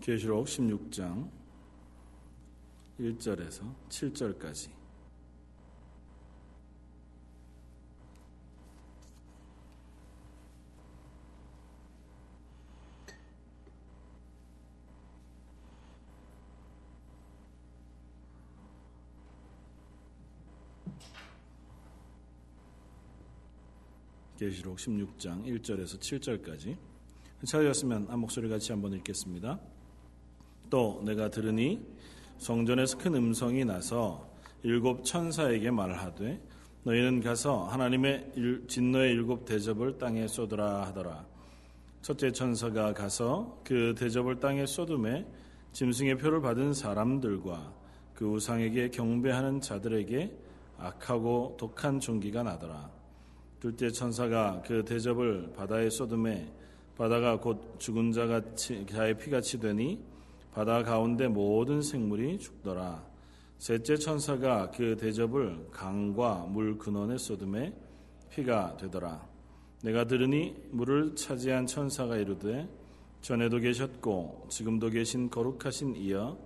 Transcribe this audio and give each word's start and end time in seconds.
계시록 0.00 0.46
16장 0.46 1.30
1절에서 2.98 3.74
7절까지 3.90 4.70
계시록 24.38 24.78
16장 24.78 25.44
1절에서 25.44 26.00
7절까지 26.00 26.78
찾으셨으면 27.44 28.08
한 28.08 28.18
목소리 28.18 28.48
같이 28.48 28.72
한번 28.72 28.94
읽겠습니다. 28.94 29.60
또 30.70 31.02
내가 31.04 31.28
들으니 31.28 31.84
성전에서 32.38 32.96
큰 32.96 33.14
음성이 33.16 33.64
나서 33.64 34.30
일곱 34.62 35.04
천사에게 35.04 35.70
말하되 35.70 36.40
너희는 36.84 37.20
가서 37.20 37.64
하나님의 37.64 38.32
진노의 38.68 39.12
일곱 39.12 39.44
대접을 39.44 39.98
땅에 39.98 40.26
쏟으라 40.26 40.86
하더라. 40.86 41.26
첫째 42.00 42.32
천사가 42.32 42.94
가서 42.94 43.60
그 43.62 43.94
대접을 43.98 44.40
땅에 44.40 44.64
쏟음에 44.64 45.26
짐승의 45.72 46.16
표를 46.16 46.40
받은 46.40 46.72
사람들과 46.72 47.74
그 48.14 48.24
우상에게 48.26 48.88
경배하는 48.90 49.60
자들에게 49.60 50.34
악하고 50.78 51.56
독한 51.58 52.00
종기가 52.00 52.42
나더라. 52.42 52.90
둘째 53.60 53.90
천사가 53.90 54.62
그 54.66 54.82
대접을 54.84 55.52
바다에 55.54 55.90
쏟음에 55.90 56.50
바다가 56.96 57.38
곧 57.38 57.76
죽은 57.78 58.12
자같이 58.12 58.86
자의 58.90 59.16
피같이 59.16 59.60
되니 59.60 60.02
바다 60.52 60.82
가운데 60.82 61.28
모든 61.28 61.80
생물이 61.80 62.38
죽더라. 62.38 63.04
셋째 63.58 63.96
천사가 63.96 64.70
그 64.70 64.96
대접을 64.96 65.68
강과 65.70 66.46
물 66.48 66.78
근원에 66.78 67.18
쏟음에 67.18 67.74
피가 68.30 68.76
되더라. 68.78 69.28
내가 69.82 70.04
들으니 70.04 70.56
물을 70.70 71.14
차지한 71.14 71.66
천사가 71.66 72.16
이르되 72.16 72.68
전에도 73.20 73.58
계셨고 73.58 74.46
지금도 74.48 74.90
계신 74.90 75.30
거룩하신 75.30 75.96
이여 75.96 76.38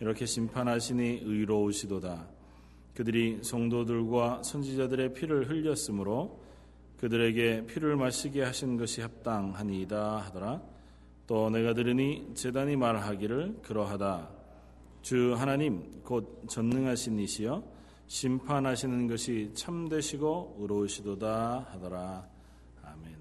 이렇게 0.00 0.26
심판하시니 0.26 1.22
의로우시도다. 1.24 2.28
그들이 2.94 3.40
성도들과 3.42 4.42
선지자들의 4.42 5.14
피를 5.14 5.48
흘렸으므로 5.48 6.40
그들에게 6.98 7.66
피를 7.66 7.96
마시게 7.96 8.42
하신 8.42 8.76
것이 8.76 9.00
합당하니이다 9.00 10.18
하더라. 10.18 10.62
또 11.30 11.48
내가 11.48 11.72
들으니 11.74 12.28
제단이 12.34 12.74
말하기를 12.74 13.60
그러하다. 13.62 14.28
주 15.00 15.32
하나님 15.36 16.02
곧 16.02 16.42
전능하신 16.48 17.20
이시여 17.20 17.62
심판하시는 18.08 19.06
것이 19.06 19.52
참되시고 19.54 20.56
의로우시도다 20.58 21.68
하더라. 21.70 22.28
아멘. 22.82 23.16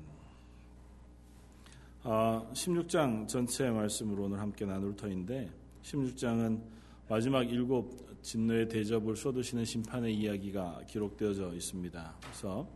아, 2.02 2.48
16장 2.52 3.28
전체 3.28 3.70
말씀으로 3.70 4.24
오늘 4.24 4.40
함께 4.40 4.66
나눌 4.66 4.96
터인데 4.96 5.52
16장은 5.84 6.64
마지막 7.08 7.44
일곱 7.44 8.24
진노의 8.24 8.70
대접을 8.70 9.16
쏟으시는 9.16 9.66
심판의 9.66 10.16
이야기가 10.16 10.82
기록되어져 10.88 11.54
있습니다. 11.54 12.16
그래서 12.22 12.68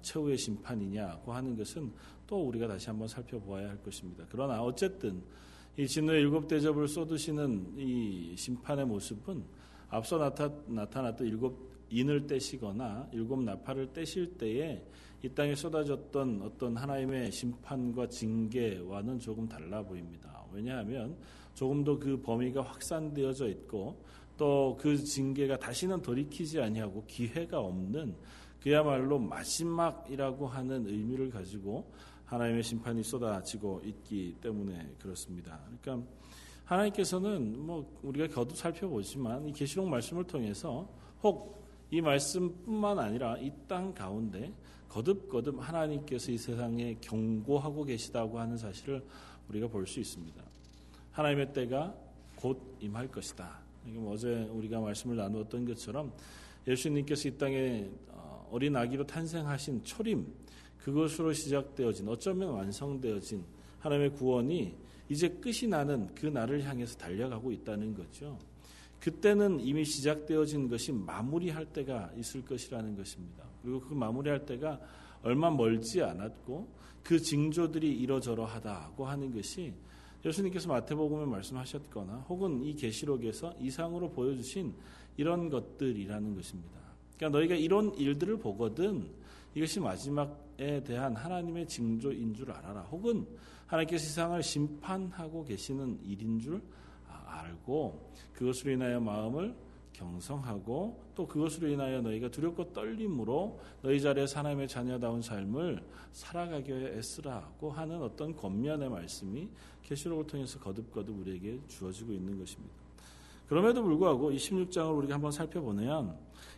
최후의 0.00 0.38
심판이냐고 0.38 1.32
하는 1.32 1.54
것은 1.54 1.92
또 2.26 2.46
우리가 2.48 2.66
다시 2.66 2.88
한번 2.88 3.06
살펴보아야 3.06 3.68
할 3.68 3.82
것입니다. 3.82 4.24
그러나 4.30 4.62
어쨌든 4.62 5.22
이 5.76 5.86
진노의 5.86 6.22
일곱 6.22 6.48
대접을 6.48 6.88
쏟으시는 6.88 7.74
이 7.76 8.34
심판의 8.36 8.86
모습은 8.86 9.44
앞서 9.90 10.18
나타, 10.18 10.50
나타났던 10.66 11.26
일곱 11.26 11.68
인을 11.90 12.26
떼시거나 12.26 13.08
일곱 13.12 13.42
나팔을 13.42 13.92
떼실 13.92 14.36
때에 14.36 14.82
이 15.22 15.28
땅에 15.30 15.54
쏟아졌던 15.54 16.42
어떤 16.42 16.76
하나님의 16.76 17.32
심판과 17.32 18.08
징계와는 18.08 19.18
조금 19.18 19.48
달라 19.48 19.82
보입니다. 19.82 20.44
왜냐하면 20.52 21.16
조금 21.54 21.82
더 21.82 21.98
그 21.98 22.20
범위가 22.20 22.62
확산되어져 22.62 23.48
있고 23.48 24.04
또 24.36 24.76
그 24.78 24.96
징계가 24.96 25.58
다시는 25.58 26.00
돌이키지 26.02 26.60
아니하고 26.60 27.04
기회가 27.06 27.58
없는 27.58 28.14
그야말로 28.60 29.18
마지막이라고 29.18 30.46
하는 30.46 30.86
의미를 30.86 31.30
가지고 31.30 31.90
하나님의 32.26 32.62
심판이 32.62 33.02
쏟아지고 33.02 33.80
있기 33.84 34.36
때문에 34.40 34.94
그렇습니다. 35.00 35.60
그러니까 35.80 36.08
하나님께서는 36.68 37.58
뭐 37.64 37.98
우리가 38.02 38.28
거듭 38.28 38.56
살펴보지만 38.56 39.48
이 39.48 39.52
계시록 39.52 39.88
말씀을 39.88 40.24
통해서 40.24 40.88
혹 41.22 41.58
이 41.90 42.00
말씀뿐만 42.00 42.98
아니라 42.98 43.38
이 43.38 43.50
땅 43.66 43.94
가운데 43.94 44.52
거듭거듭 44.88 45.56
하나님께서 45.58 46.32
이 46.32 46.38
세상에 46.38 46.96
경고하고 47.00 47.84
계시다고 47.84 48.38
하는 48.38 48.56
사실을 48.56 49.02
우리가 49.48 49.68
볼 49.68 49.86
수 49.86 50.00
있습니다. 50.00 50.42
하나님의 51.12 51.52
때가 51.52 51.94
곧 52.36 52.76
임할 52.80 53.08
것이다. 53.08 53.58
뭐 53.84 54.12
어제 54.12 54.34
우리가 54.52 54.80
말씀을 54.80 55.16
나누었던 55.16 55.64
것처럼 55.66 56.12
예수님께서 56.66 57.28
이 57.28 57.38
땅에 57.38 57.88
어, 58.10 58.48
어린 58.52 58.76
아기로 58.76 59.06
탄생하신 59.06 59.84
초림 59.84 60.26
그것으로 60.78 61.32
시작되어진 61.32 62.06
어쩌면 62.08 62.50
완성되어진 62.50 63.44
하나님의 63.80 64.12
구원이 64.12 64.74
이제 65.08 65.28
끝이 65.28 65.68
나는 65.68 66.14
그 66.14 66.26
날을 66.26 66.64
향해서 66.64 66.96
달려가고 66.98 67.52
있다는 67.52 67.94
거죠. 67.94 68.38
그때는 69.00 69.60
이미 69.60 69.84
시작되어진 69.84 70.68
것이 70.68 70.92
마무리할 70.92 71.66
때가 71.66 72.10
있을 72.16 72.44
것이라는 72.44 72.96
것입니다. 72.96 73.44
그리고 73.62 73.80
그 73.80 73.94
마무리할 73.94 74.44
때가 74.44 74.80
얼마 75.22 75.50
멀지 75.50 76.02
않았고 76.02 76.68
그 77.02 77.20
징조들이 77.20 77.90
이러저러 77.90 78.44
하다고 78.44 79.06
하는 79.06 79.32
것이 79.32 79.72
예수님께서 80.24 80.68
마태복음에 80.68 81.26
말씀하셨거나 81.26 82.26
혹은 82.28 82.62
이 82.64 82.74
계시록에서 82.74 83.54
이상으로 83.60 84.10
보여주신 84.10 84.74
이런 85.16 85.48
것들이라는 85.48 86.34
것입니다. 86.34 86.78
그러니까 87.16 87.38
너희가 87.38 87.54
이런 87.54 87.94
일들을 87.94 88.38
보거든 88.38 89.08
이것이 89.58 89.80
마지막에 89.80 90.84
대한 90.84 91.16
하나님의 91.16 91.66
징조인 91.66 92.32
줄 92.32 92.52
알아라. 92.52 92.82
혹은 92.82 93.26
하나님께서 93.66 94.04
세상을 94.04 94.40
심판하고 94.40 95.44
계시는 95.44 95.98
일인 96.04 96.38
줄 96.38 96.62
알고 97.26 98.12
그것으로 98.34 98.70
인하여 98.70 99.00
마음을 99.00 99.56
경성하고 99.92 101.02
또 101.16 101.26
그것으로 101.26 101.66
인하여 101.66 102.00
너희가 102.00 102.30
두렵고 102.30 102.72
떨림으로 102.72 103.58
너희 103.82 104.00
자리에서 104.00 104.38
하나님의 104.38 104.68
자녀다운 104.68 105.20
삶을 105.20 105.82
살아가기 106.12 106.72
위해 106.72 106.96
애쓰라고 106.96 107.72
하는 107.72 108.00
어떤 108.00 108.36
권면의 108.36 108.88
말씀이 108.88 109.48
계시록을 109.82 110.28
통해서 110.28 110.60
거듭거듭 110.60 111.18
우리에게 111.18 111.58
주어지고 111.66 112.12
있는 112.12 112.38
것입니다. 112.38 112.77
그럼에도 113.48 113.82
불구하고 113.82 114.30
26장을 114.30 114.96
우리가 114.98 115.14
한번 115.14 115.32
살펴보면 115.32 116.14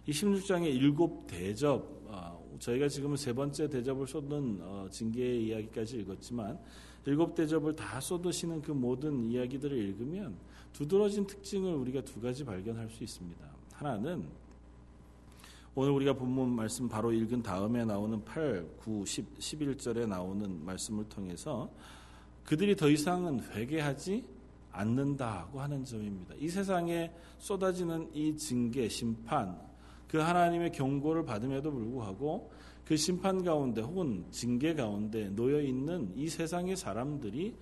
26장의 0.09 0.75
일곱 0.75 1.27
대접 1.27 1.87
아, 2.09 2.37
저희가 2.59 2.89
지금은 2.89 3.17
세 3.17 3.33
번째 3.33 3.69
대접을 3.69 4.07
쏟는 4.07 4.59
어, 4.61 4.89
징계의 4.91 5.47
이야기까지 5.47 5.99
읽었지만 6.01 6.59
일곱 7.07 7.35
대접을 7.35 7.75
다 7.77 8.01
쏟으시는 8.01 8.61
그 8.61 8.73
모든 8.73 9.31
이야기들을 9.31 9.77
읽으면 9.77 10.37
두드러진 10.73 11.27
특징을 11.27 11.73
우리가 11.75 12.03
두 12.03 12.21
가지 12.21 12.45
발견할 12.45 12.91
수 12.91 13.03
있습니다. 13.05 13.47
하나는 13.73 14.25
오늘 15.75 15.93
우리가 15.93 16.13
본문 16.13 16.51
말씀 16.51 16.89
바로 16.89 17.13
읽은 17.13 17.43
다음에 17.43 17.85
나오는 17.85 18.23
8, 18.25 18.67
9, 18.79 19.07
10, 19.07 19.39
11절에 19.39 20.07
나오는 20.07 20.65
말씀을 20.65 21.09
통해서 21.09 21.71
그들이 22.45 22.75
더 22.75 22.91
이상은 22.91 23.41
회개하지 23.53 24.25
않는다고 24.73 25.61
하는 25.61 25.85
점입니다. 25.85 26.35
이 26.39 26.49
세상에 26.49 27.13
쏟아지는 27.39 28.09
이 28.15 28.37
징계, 28.37 28.89
심판, 28.89 29.59
그 30.09 30.19
하나님의 30.19 30.73
경고를 30.73 31.25
받음에도 31.25 31.71
불구하고 31.71 32.51
그 32.85 32.97
심판 32.97 33.45
가운데 33.45 33.81
혹은 33.81 34.25
징계 34.31 34.75
가운데 34.75 35.29
놓여 35.31 35.61
있는 35.61 36.13
이 36.17 36.29
세상의 36.29 36.77
사람들이 36.77 37.55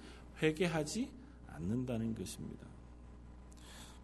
회개하지 0.43 1.10
않는다는 1.49 2.14
것입니다. 2.14 2.66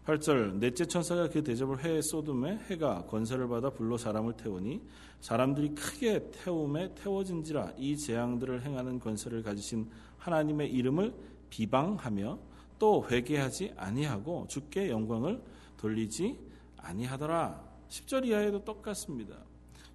8절 0.05 0.59
넷째 0.59 0.85
천사가 0.85 1.29
그 1.29 1.43
대접을 1.43 1.83
해 1.83 1.99
쏟음에 1.99 2.59
해가 2.69 3.05
권세를 3.05 3.47
받아 3.47 3.71
불로 3.71 3.97
사람을 3.97 4.33
태우니 4.33 4.81
사람들이 5.21 5.73
크게 5.73 6.29
태움에 6.31 6.93
태워진지라 6.93 7.73
이 7.77 7.97
재앙들을 7.97 8.61
행하는 8.61 8.99
권세를 8.99 9.41
가지신 9.41 9.89
하나님의 10.19 10.71
이름을 10.71 11.11
비방하며 11.49 12.37
또 12.79 13.05
회개하지 13.09 13.73
아니하고 13.77 14.45
주께 14.47 14.89
영광을 14.89 15.41
돌리지 15.77 16.37
아니하더라. 16.77 17.63
10절 17.89 18.25
이하에도 18.25 18.63
똑같습니다. 18.63 19.37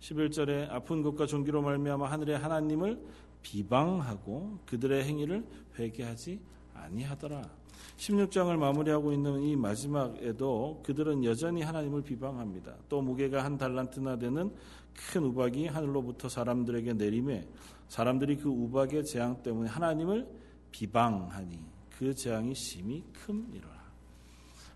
11절에 0.00 0.71
아픈 0.71 1.03
것과 1.03 1.27
종기로 1.27 1.62
말미암아 1.62 2.11
하늘의 2.11 2.38
하나님을 2.38 3.00
비방하고 3.43 4.59
그들의 4.67 5.05
행위를 5.05 5.44
회개하지 5.79 6.41
아니하더라. 6.75 7.43
16장을 7.97 8.56
마무리하고 8.56 9.12
있는 9.12 9.43
이 9.43 9.56
마지막에도 9.56 10.81
그들은 10.85 11.25
여전히 11.25 11.62
하나님을 11.62 12.03
비방합니다. 12.03 12.75
또 12.88 13.03
무게가 13.03 13.44
한 13.44 13.59
달란트나 13.59 14.19
되는 14.19 14.55
큰 15.12 15.25
우박이 15.25 15.67
하늘로부터 15.67 16.29
사람들에게 16.29 16.94
내림에 16.94 17.47
사람들이 17.88 18.37
그 18.37 18.49
우박의 18.49 19.05
재앙 19.05 19.43
때문에 19.43 19.69
하나님을 19.69 20.26
비방하니 20.71 21.70
그 22.00 22.14
재앙이 22.14 22.55
심히 22.55 23.05
큼이라. 23.12 23.69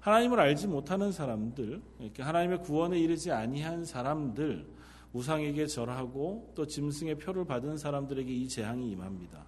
하나님을 0.01 0.39
알지 0.39 0.67
못하는 0.67 1.11
사람들, 1.11 1.81
하나님의 2.19 2.61
구원에 2.61 2.99
이르지 2.99 3.33
아니한 3.33 3.87
사람들, 3.87 4.67
우상에게 5.15 5.67
절하고 5.67 6.53
또 6.55 6.67
짐승의 6.67 7.15
표를 7.15 7.47
받은 7.47 7.79
사람들에게 7.79 8.31
이 8.31 8.47
재앙이 8.47 8.91
임합니다. 8.91 9.43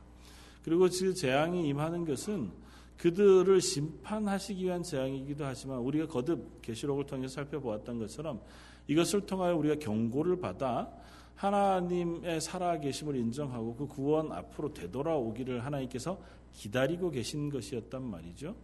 그리고 0.64 0.88
그 0.88 1.12
재앙이 1.12 1.68
임하는 1.68 2.06
것은 2.06 2.50
그들을 2.96 3.60
심판하시기 3.60 4.64
위한 4.64 4.82
재앙이기도 4.82 5.44
하지만 5.44 5.80
우리가 5.80 6.06
거듭 6.06 6.62
계시록을 6.62 7.04
통해 7.04 7.28
살펴보았던 7.28 7.98
것처럼 7.98 8.40
이것을 8.86 9.26
통하여 9.26 9.54
우리가 9.54 9.74
경고를 9.74 10.40
받아 10.40 10.90
하나님의 11.34 12.40
살아계심을 12.40 13.16
인정하고 13.16 13.76
그 13.76 13.86
구원 13.86 14.32
앞으로 14.32 14.72
되돌아오기를 14.72 15.62
하나님께서 15.62 16.18
기다리고 16.52 17.10
계신 17.10 17.50
것이었단 17.50 18.02
말이죠. 18.02 18.56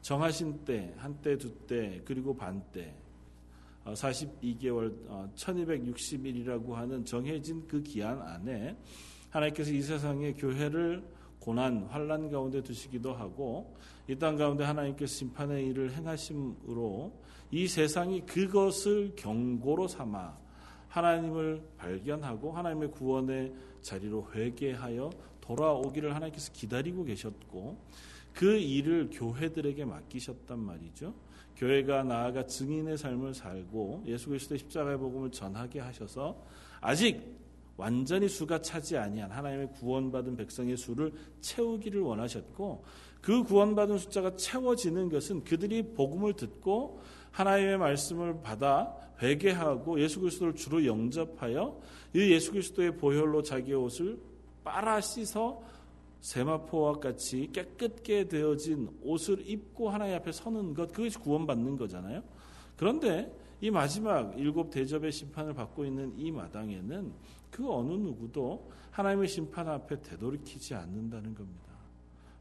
정하신 0.00 0.64
때, 0.64 0.92
한 0.96 1.20
때, 1.22 1.36
두 1.38 1.50
때, 1.66 2.00
그리고 2.04 2.34
반 2.36 2.62
때, 2.72 2.94
42개월, 3.84 5.34
1260일이라고 5.34 6.72
하는 6.72 7.04
정해진 7.04 7.66
그 7.66 7.82
기한 7.82 8.20
안에 8.20 8.76
하나님께서 9.30 9.72
이 9.72 9.82
세상의 9.82 10.34
교회를 10.34 11.02
고난, 11.40 11.84
환란 11.86 12.30
가운데 12.30 12.62
두시기도 12.62 13.12
하고 13.12 13.74
이 14.08 14.16
땅 14.16 14.36
가운데 14.36 14.64
하나님께서 14.64 15.12
심판의 15.12 15.66
일을 15.68 15.92
행하심으로 15.92 17.12
이 17.50 17.66
세상이 17.66 18.26
그것을 18.26 19.12
경고로 19.16 19.88
삼아 19.88 20.36
하나님을 20.88 21.62
발견하고 21.76 22.52
하나님의 22.52 22.90
구원의 22.90 23.54
자리로 23.80 24.28
회개하여 24.34 25.10
돌아오기를 25.42 26.14
하나님께서 26.14 26.52
기다리고 26.52 27.04
계셨고 27.04 27.76
그 28.32 28.56
일을 28.56 29.10
교회들에게 29.12 29.84
맡기셨단 29.84 30.58
말이죠. 30.58 31.14
교회가 31.56 32.02
나아가 32.04 32.46
증인의 32.46 32.96
삶을 32.96 33.34
살고 33.34 34.04
예수 34.06 34.30
그리스도의 34.30 34.58
십자가의 34.60 34.98
복음을 34.98 35.30
전하게 35.30 35.80
하셔서 35.80 36.42
아직 36.80 37.40
완전히 37.76 38.28
수가 38.28 38.60
차지 38.60 38.96
아니한 38.96 39.30
하나님의 39.30 39.72
구원받은 39.72 40.36
백성의 40.36 40.76
수를 40.76 41.12
채우기를 41.40 42.00
원하셨고 42.00 42.84
그 43.20 43.44
구원받은 43.44 43.98
숫자가 43.98 44.36
채워지는 44.36 45.08
것은 45.08 45.44
그들이 45.44 45.94
복음을 45.94 46.34
듣고 46.34 47.00
하나님의 47.30 47.78
말씀을 47.78 48.42
받아 48.42 48.94
회개하고 49.22 50.00
예수 50.00 50.20
그리스도를 50.20 50.54
주로 50.54 50.84
영접하여 50.84 51.80
이 52.14 52.32
예수 52.32 52.50
그리스도의 52.52 52.96
보혈로 52.96 53.42
자기의 53.42 53.76
옷을 53.76 54.18
빨아 54.64 55.00
씻어 55.00 55.60
세마포와 56.20 56.94
같이 57.00 57.50
깨끗게 57.52 58.28
되어진 58.28 58.88
옷을 59.02 59.48
입고 59.48 59.90
하나님 59.90 60.14
앞에 60.16 60.30
서는 60.30 60.74
것 60.74 60.92
그것이 60.92 61.18
구원받는 61.18 61.76
거잖아요. 61.76 62.22
그런데 62.76 63.36
이 63.60 63.70
마지막 63.70 64.38
일곱 64.38 64.70
대접의 64.70 65.12
심판을 65.12 65.54
받고 65.54 65.84
있는 65.84 66.12
이 66.16 66.30
마당에는 66.30 67.12
그 67.50 67.70
어느 67.72 67.92
누구도 67.92 68.70
하나님의 68.90 69.28
심판 69.28 69.68
앞에 69.68 70.00
되돌이키지 70.00 70.74
않는다는 70.74 71.34
겁니다. 71.34 71.72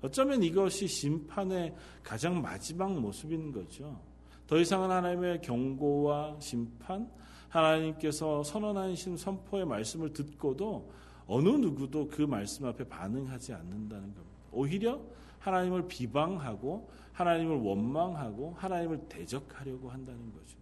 어쩌면 0.01 0.41
이것이 0.41 0.87
심판의 0.87 1.75
가장 2.01 2.41
마지막 2.41 2.99
모습인 2.99 3.51
거죠. 3.51 3.99
더 4.47 4.57
이상은 4.57 4.89
하나님의 4.89 5.41
경고와 5.41 6.37
심판, 6.39 7.09
하나님께서 7.49 8.43
선언하신 8.43 9.17
선포의 9.17 9.65
말씀을 9.65 10.11
듣고도 10.13 10.91
어느 11.27 11.49
누구도 11.49 12.07
그 12.07 12.21
말씀 12.23 12.65
앞에 12.65 12.83
반응하지 12.87 13.53
않는다는 13.53 14.13
겁니다. 14.13 14.21
오히려 14.51 14.99
하나님을 15.39 15.87
비방하고 15.87 16.89
하나님을 17.13 17.57
원망하고 17.57 18.55
하나님을 18.57 19.07
대적하려고 19.09 19.89
한다는 19.89 20.31
거죠. 20.31 20.57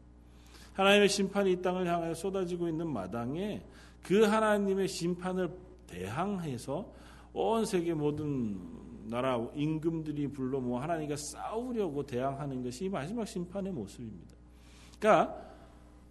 하나님의 0.73 1.09
심판이 1.09 1.51
이 1.51 1.61
땅을 1.61 1.87
향하여 1.87 2.13
쏟아지고 2.13 2.69
있는 2.69 2.87
마당에 2.87 3.61
그 4.03 4.23
하나님의 4.23 4.87
심판을 4.87 5.51
대항해서 5.87 6.89
온 7.33 7.65
세계 7.65 7.93
모든 7.93 8.57
나라 9.09 9.43
임금들이 9.55 10.27
불러 10.29 10.59
뭐 10.59 10.79
하나님과 10.79 11.15
싸우려고 11.17 12.05
대항하는 12.05 12.63
것이 12.63 12.87
마지막 12.87 13.25
심판의 13.25 13.73
모습입니다. 13.73 14.35
그러니까 14.99 15.49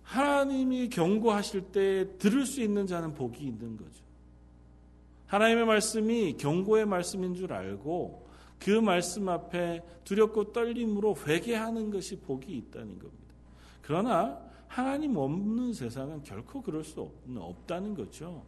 하나님이 0.03 0.89
경고하실 0.89 1.73
때 1.73 2.19
들을 2.19 2.45
수 2.45 2.61
있는 2.63 2.87
자는 2.87 3.15
복이 3.15 3.45
있는 3.45 3.77
거죠. 3.77 4.08
하나님의 5.29 5.67
말씀이 5.67 6.37
경고의 6.37 6.87
말씀인 6.87 7.35
줄 7.35 7.53
알고 7.53 8.27
그 8.59 8.71
말씀 8.71 9.29
앞에 9.29 9.83
두렵고 10.05 10.53
떨림으로 10.53 11.17
회개하는 11.27 11.91
것이 11.91 12.17
복이 12.17 12.53
있다는 12.53 12.99
겁니다. 12.99 13.35
그러나 13.83 14.48
하나님 14.69 15.17
없는 15.17 15.73
세상은 15.73 16.23
결코 16.23 16.63
그럴 16.63 16.85
수 16.85 17.11
없다는 17.37 17.95
거죠. 17.95 18.45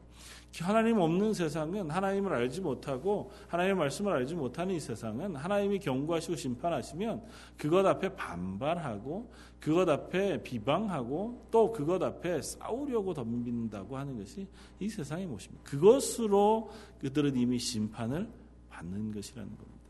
하나님 0.61 0.99
없는 0.99 1.33
세상은 1.33 1.91
하나님을 1.91 2.33
알지 2.33 2.61
못하고 2.61 3.31
하나님의 3.49 3.77
말씀을 3.77 4.13
알지 4.13 4.35
못하는 4.35 4.75
이 4.75 4.81
세상은 4.81 5.37
하나님이 5.37 5.79
경고하시고 5.79 6.37
심판하시면 6.37 7.23
그것 7.57 7.87
앞에 7.87 8.15
반발하고 8.15 9.33
그것 9.61 9.89
앞에 9.89 10.43
비방하고 10.43 11.47
또 11.51 11.73
그것 11.73 12.03
앞에 12.03 12.43
싸우려고 12.43 13.15
덤빈다고 13.15 13.97
하는 13.97 14.19
것이 14.19 14.47
이 14.81 14.89
세상의 14.89 15.27
모습입니다. 15.27 15.71
그것으로 15.71 16.71
그들은 17.01 17.37
이미 17.37 17.59
심판을 17.59 18.29
받는 18.69 19.13
것이라는 19.13 19.49
겁니다. 19.49 19.81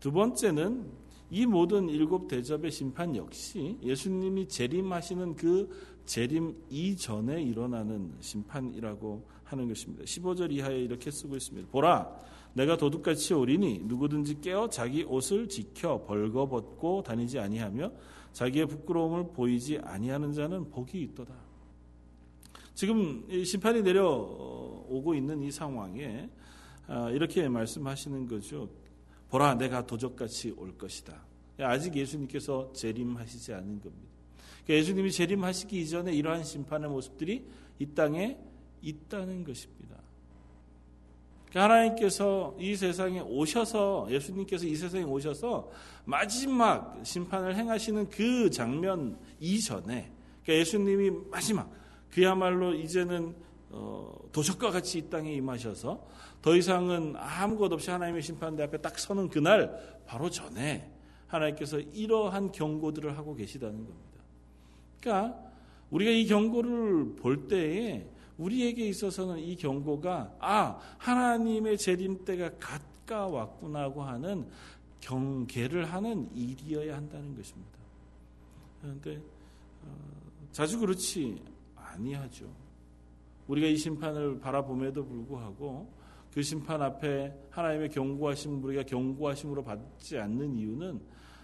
두 0.00 0.12
번째는 0.12 1.05
이 1.30 1.44
모든 1.44 1.88
일곱 1.88 2.28
대접의 2.28 2.70
심판 2.70 3.16
역시 3.16 3.78
예수님이 3.82 4.46
재림하시는 4.48 5.34
그 5.34 5.68
재림 6.04 6.54
이전에 6.70 7.42
일어나는 7.42 8.12
심판이라고 8.20 9.26
하는 9.44 9.68
것입니다. 9.68 10.04
15절 10.04 10.52
이하에 10.52 10.78
이렇게 10.80 11.10
쓰고 11.10 11.36
있습니다. 11.36 11.68
보라, 11.70 12.16
내가 12.54 12.76
도둑같이 12.76 13.34
오리니 13.34 13.82
누구든지 13.84 14.40
깨어 14.40 14.68
자기 14.70 15.02
옷을 15.02 15.48
지켜 15.48 16.04
벌거벗고 16.04 17.02
다니지 17.02 17.38
아니하며 17.38 17.92
자기의 18.32 18.66
부끄러움을 18.66 19.32
보이지 19.32 19.78
아니하는 19.82 20.32
자는 20.32 20.70
복이 20.70 21.00
있도다. 21.02 21.34
지금 22.74 23.26
심판이 23.44 23.82
내려오고 23.82 25.14
있는 25.14 25.42
이 25.42 25.50
상황에 25.50 26.28
아, 26.86 27.10
이렇게 27.10 27.48
말씀하시는 27.48 28.28
거죠. 28.28 28.68
보라, 29.30 29.54
내가 29.54 29.86
도적같이 29.86 30.54
올 30.56 30.76
것이다. 30.76 31.24
아직 31.58 31.96
예수님께서 31.96 32.72
재림하시지 32.72 33.52
않은 33.54 33.80
겁니다. 33.80 34.16
그러니까 34.64 34.74
예수님이 34.74 35.12
재림하시기 35.12 35.80
이전에 35.80 36.12
이러한 36.12 36.44
심판의 36.44 36.90
모습들이 36.90 37.46
이 37.78 37.86
땅에 37.86 38.36
있다는 38.82 39.44
것입니다. 39.44 39.96
그러니까 41.48 41.62
하나님께서 41.74 42.56
이 42.58 42.76
세상에 42.76 43.20
오셔서 43.20 44.08
예수님께서 44.10 44.66
이 44.66 44.76
세상에 44.76 45.04
오셔서 45.04 45.70
마지막 46.04 47.00
심판을 47.02 47.56
행하시는 47.56 48.10
그 48.10 48.50
장면 48.50 49.18
이전에 49.40 50.12
그러니까 50.42 50.60
예수님이 50.60 51.10
마지막 51.30 51.70
그야말로 52.10 52.74
이제는 52.74 53.28
어, 53.28 53.45
도적과 54.32 54.70
같이 54.70 54.98
이 54.98 55.10
땅에 55.10 55.32
임하셔서 55.34 56.06
더 56.42 56.56
이상은 56.56 57.14
아무것 57.16 57.72
없이 57.72 57.90
하나님의 57.90 58.22
심판대 58.22 58.62
앞에 58.64 58.78
딱 58.78 58.98
서는 58.98 59.28
그날 59.28 60.00
바로 60.06 60.30
전에 60.30 60.92
하나님께서 61.26 61.78
이러한 61.80 62.52
경고들을 62.52 63.16
하고 63.16 63.34
계시다는 63.34 63.84
겁니다. 63.84 64.20
그러니까 65.00 65.40
우리가 65.90 66.10
이 66.10 66.26
경고를 66.26 67.16
볼 67.16 67.48
때에 67.48 68.08
우리에게 68.38 68.86
있어서는 68.88 69.38
이 69.38 69.56
경고가 69.56 70.36
아 70.38 70.78
하나님의 70.98 71.78
재림 71.78 72.24
때가 72.24 72.50
가까웠구나고 72.58 74.02
하는 74.02 74.48
경계를 75.00 75.92
하는 75.92 76.28
일이어야 76.34 76.96
한다는 76.96 77.34
것입니다. 77.34 77.78
그런데 78.80 79.20
어, 79.84 79.88
자주 80.52 80.78
그렇지 80.78 81.42
아니하죠. 81.74 82.65
우리가 83.48 83.66
이 83.66 83.76
심판을 83.76 84.40
바라봄에도 84.40 85.04
불구하고 85.04 85.92
그 86.32 86.42
심판 86.42 86.82
앞에 86.82 87.32
하나님의 87.50 87.88
경고하심 87.90 88.62
우리가 88.62 88.82
경고하심으로 88.82 89.64
받지 89.64 90.18
않는 90.18 90.58
이유는 90.58 91.00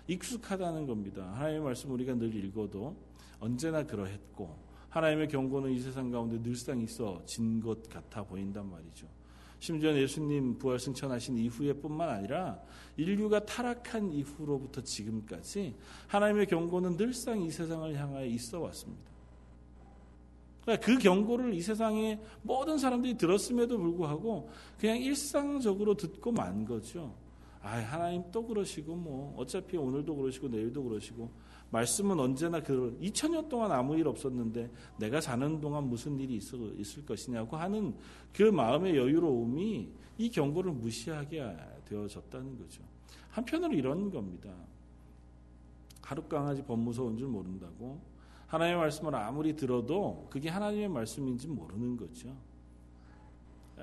익숙하다는 0.07 0.87
겁니다. 0.87 1.33
하나님의 1.35 1.63
말씀 1.63 1.91
우리가 1.93 2.15
늘 2.15 2.35
읽어도 2.35 2.97
언제나 3.41 3.85
그러했고 3.85 4.57
하나님의 4.91 5.29
경고는 5.29 5.71
이 5.71 5.79
세상 5.79 6.11
가운데 6.11 6.39
늘상 6.43 6.81
있어진 6.81 7.61
것 7.61 7.89
같아 7.89 8.23
보인단 8.23 8.69
말이죠. 8.69 9.07
심지어 9.59 9.95
예수님 9.97 10.59
부활 10.59 10.79
승천하신 10.79 11.39
이후에뿐만 11.39 12.09
아니라 12.09 12.61
인류가 12.97 13.47
타락한 13.47 14.13
이후로부터 14.13 14.83
지금까지 14.83 15.77
하나님의 16.09 16.47
경고는 16.47 16.97
늘상 16.97 17.41
이 17.41 17.51
세상을 17.51 17.97
향하여 17.97 18.27
있어 18.27 18.61
왔습니다. 18.61 19.12
그러니까 20.63 20.87
그 20.87 20.99
경고를 20.99 21.55
이 21.55 21.61
세상의 21.61 22.21
모든 22.43 22.79
사람들이 22.79 23.17
들었음에도 23.17 23.79
불구하고 23.79 24.49
그냥 24.79 24.99
일상적으로 24.99 25.95
듣고 25.95 26.33
만 26.33 26.65
거죠. 26.65 27.15
아, 27.63 27.79
하나님 27.79 28.25
또 28.33 28.45
그러시고 28.45 28.95
뭐 28.95 29.35
어차피 29.37 29.77
오늘도 29.77 30.17
그러시고 30.17 30.49
내일도 30.49 30.83
그러시고 30.83 31.31
말씀은 31.71 32.19
언제나 32.21 32.61
그 32.61 32.99
2000년 33.01 33.49
동안 33.49 33.73
아무 33.73 33.97
일 33.97 34.07
없었는데 34.07 34.71
내가 34.99 35.21
사는 35.21 35.61
동안 35.61 35.85
무슨 35.85 36.19
일이 36.19 36.37
있을, 36.37 37.07
것이냐고 37.07 37.57
하는 37.57 37.95
그 38.33 38.43
마음의 38.43 38.97
여유로움이 38.97 39.89
이 40.19 40.31
경고를 40.31 40.73
무시하게 40.73 41.57
되어졌다는 41.87 42.59
거죠. 42.59 42.83
한편으로 43.31 43.73
이런 43.73 44.11
겁니다. 44.11 44.51
하루 46.03 46.23
강아지 46.25 46.63
법 46.63 46.79
무서운 46.81 47.17
줄 47.17 47.29
모른다고 47.29 47.99
하나님의 48.53 48.81
말씀을 48.81 49.15
아무리 49.15 49.57
들어도 49.57 50.27
그게 50.29 50.51
하나님의 50.51 50.89
말씀인지 50.89 51.49
모르는 51.49 51.97
거죠. 51.97 52.37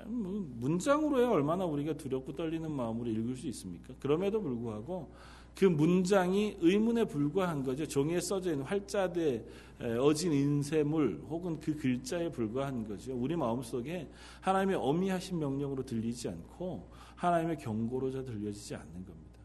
뭐 0.06 0.46
문장으로야 0.60 1.28
얼마나 1.28 1.64
우리가 1.64 1.94
두렵고 1.94 2.36
떨리는 2.36 2.70
마음으로 2.70 3.10
읽을 3.10 3.36
수 3.36 3.48
있습니까? 3.48 3.92
그럼에도 3.98 4.40
불구하고 4.40 5.12
그 5.56 5.64
문장이 5.64 6.58
의문에 6.60 7.04
불과한 7.04 7.64
거죠. 7.64 7.84
종이에 7.84 8.20
써져 8.20 8.52
있는 8.52 8.64
활자대 8.64 9.44
어진 9.98 10.32
인쇄물 10.32 11.20
혹은 11.28 11.58
그 11.58 11.76
글자에 11.76 12.30
불과한 12.30 12.86
거죠. 12.86 13.12
우리 13.12 13.34
마음속에 13.34 14.08
하나님의 14.40 14.76
어미하신 14.76 15.40
명령으로 15.40 15.84
들리지 15.84 16.28
않고 16.28 16.88
하나님의 17.16 17.58
경고로자 17.58 18.22
들려지지 18.22 18.76
않는 18.76 18.92
겁니다. 19.04 19.40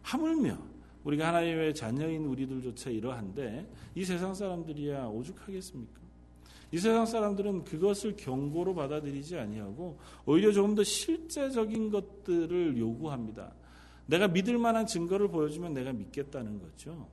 하물며 0.00 0.79
우리가 1.04 1.28
하나님의 1.28 1.74
자녀인 1.74 2.26
우리들조차 2.26 2.90
이러한데 2.90 3.66
이 3.94 4.04
세상 4.04 4.34
사람들이야 4.34 5.06
오죽하겠습니까? 5.06 6.00
이 6.72 6.78
세상 6.78 7.04
사람들은 7.04 7.64
그것을 7.64 8.14
경고로 8.16 8.74
받아들이지 8.74 9.36
아니하고 9.36 9.98
오히려 10.24 10.52
조금 10.52 10.74
더 10.74 10.84
실제적인 10.84 11.90
것들을 11.90 12.78
요구합니다. 12.78 13.52
내가 14.06 14.28
믿을 14.28 14.58
만한 14.58 14.86
증거를 14.86 15.28
보여주면 15.28 15.72
내가 15.72 15.92
믿겠다는 15.92 16.60
거죠. 16.60 17.08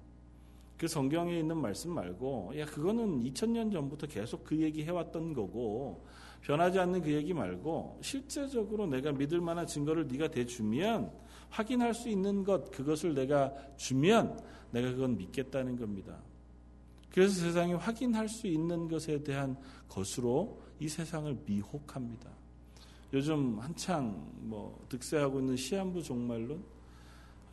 그 0.78 0.88
성경에 0.88 1.40
있는 1.40 1.58
말씀 1.58 1.92
말고 1.92 2.54
야 2.58 2.66
그거는 2.66 3.24
2000년 3.24 3.72
전부터 3.72 4.08
계속 4.08 4.44
그 4.44 4.62
얘기 4.62 4.84
해왔던 4.84 5.34
거고 5.34 6.06
변하지 6.42 6.80
않는 6.80 7.02
그 7.02 7.12
얘기 7.12 7.34
말고 7.34 8.00
실제적으로 8.02 8.86
내가 8.86 9.12
믿을 9.12 9.42
만한 9.42 9.66
증거를 9.66 10.08
네가 10.08 10.30
대주면 10.30 11.12
확인할 11.50 11.94
수 11.94 12.10
있는 12.10 12.44
것 12.44 12.72
그것을 12.72 13.14
내가 13.14 13.54
주면 13.78 14.40
내가 14.72 14.92
그건 14.92 15.18
믿겠다는 15.18 15.78
겁니다. 15.78 16.18
그래서 17.12 17.42
세상이 17.42 17.74
확인할 17.74 18.30
수 18.30 18.48
있는 18.48 18.88
것에 18.88 19.24
대한 19.24 19.58
것으로 19.88 20.62
이 20.80 20.88
세상을 20.88 21.36
미혹합니다. 21.46 22.30
요즘 23.14 23.58
한창 23.60 24.30
뭐 24.42 24.86
득세하고 24.90 25.40
있는 25.40 25.56
시한부 25.56 26.04
종말론 26.04 26.64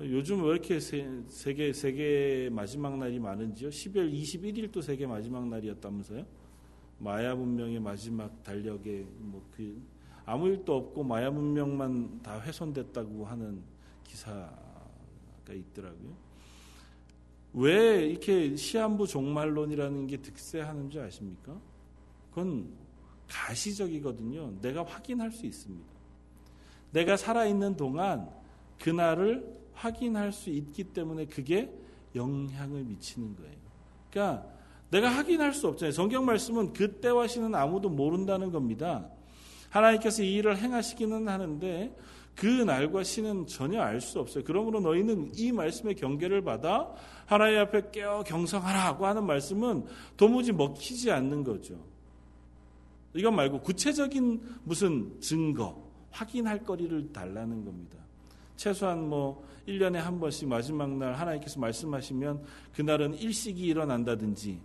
요즘 0.00 0.42
왜 0.42 0.50
이렇게 0.50 0.80
세계 0.80 1.72
세계 1.72 2.50
마지막 2.50 2.98
날이 2.98 3.18
많은지요? 3.20 3.68
12월 3.68 4.12
21일도 4.12 4.82
세계 4.82 5.06
마지막 5.06 5.46
날이었다면서요? 5.48 6.26
마야 6.98 7.34
문명의 7.34 7.80
마지막 7.80 8.42
달력에 8.42 9.06
뭐 9.18 9.42
그 9.56 9.94
아무 10.26 10.48
일도 10.48 10.74
없고 10.74 11.04
마야 11.04 11.30
문명만 11.30 12.22
다 12.22 12.40
훼손됐다고 12.40 13.26
하는 13.26 13.62
기사가 14.04 14.52
있더라고요. 15.50 16.24
왜 17.54 18.06
이렇게 18.06 18.56
시한부 18.56 19.06
종말론이라는 19.06 20.06
게 20.06 20.16
득세하는 20.18 20.90
줄 20.90 21.02
아십니까? 21.02 21.56
그건 22.30 22.68
가시적이거든요. 23.28 24.60
내가 24.60 24.84
확인할 24.84 25.30
수 25.30 25.46
있습니다. 25.46 25.86
내가 26.92 27.16
살아있는 27.16 27.76
동안 27.76 28.28
그날을 28.80 29.64
확인할 29.74 30.32
수 30.32 30.50
있기 30.50 30.84
때문에 30.84 31.26
그게 31.26 31.72
영향을 32.14 32.84
미치는 32.84 33.36
거예요. 33.36 33.56
그러니까 34.10 34.46
내가 34.90 35.08
확인할 35.08 35.52
수 35.52 35.66
없잖아요. 35.68 35.92
성경 35.92 36.24
말씀은 36.24 36.72
그때와 36.72 37.26
시는 37.26 37.54
아무도 37.54 37.88
모른다는 37.88 38.52
겁니다. 38.52 39.08
하나님께서 39.70 40.22
이 40.22 40.34
일을 40.34 40.56
행하시기는 40.56 41.28
하는데 41.28 41.96
그 42.36 42.46
날과 42.46 43.04
시는 43.04 43.46
전혀 43.46 43.80
알 43.80 44.00
수 44.00 44.18
없어요. 44.18 44.44
그러므로 44.44 44.80
너희는 44.80 45.32
이 45.36 45.52
말씀의 45.52 45.94
경계를 45.94 46.42
받아 46.42 46.92
하나님 47.26 47.58
앞에 47.60 47.90
깨어 47.92 48.24
경성하라고 48.24 49.06
하는 49.06 49.24
말씀은 49.24 49.86
도무지 50.16 50.52
먹히지 50.52 51.10
않는 51.10 51.44
거죠. 51.44 51.78
이것 53.14 53.30
말고 53.30 53.60
구체적인 53.60 54.40
무슨 54.64 55.20
증거, 55.20 55.80
확인할 56.10 56.64
거리를 56.64 57.12
달라는 57.12 57.64
겁니다. 57.64 57.98
최소한 58.56 59.08
뭐 59.08 59.44
1년에 59.68 59.94
한 59.94 60.18
번씩 60.20 60.48
마지막 60.48 60.90
날 60.90 61.14
하나님께서 61.14 61.58
말씀하시면 61.60 62.42
그날은 62.74 63.14
일식이 63.14 63.62
일어난다든지 63.62 64.60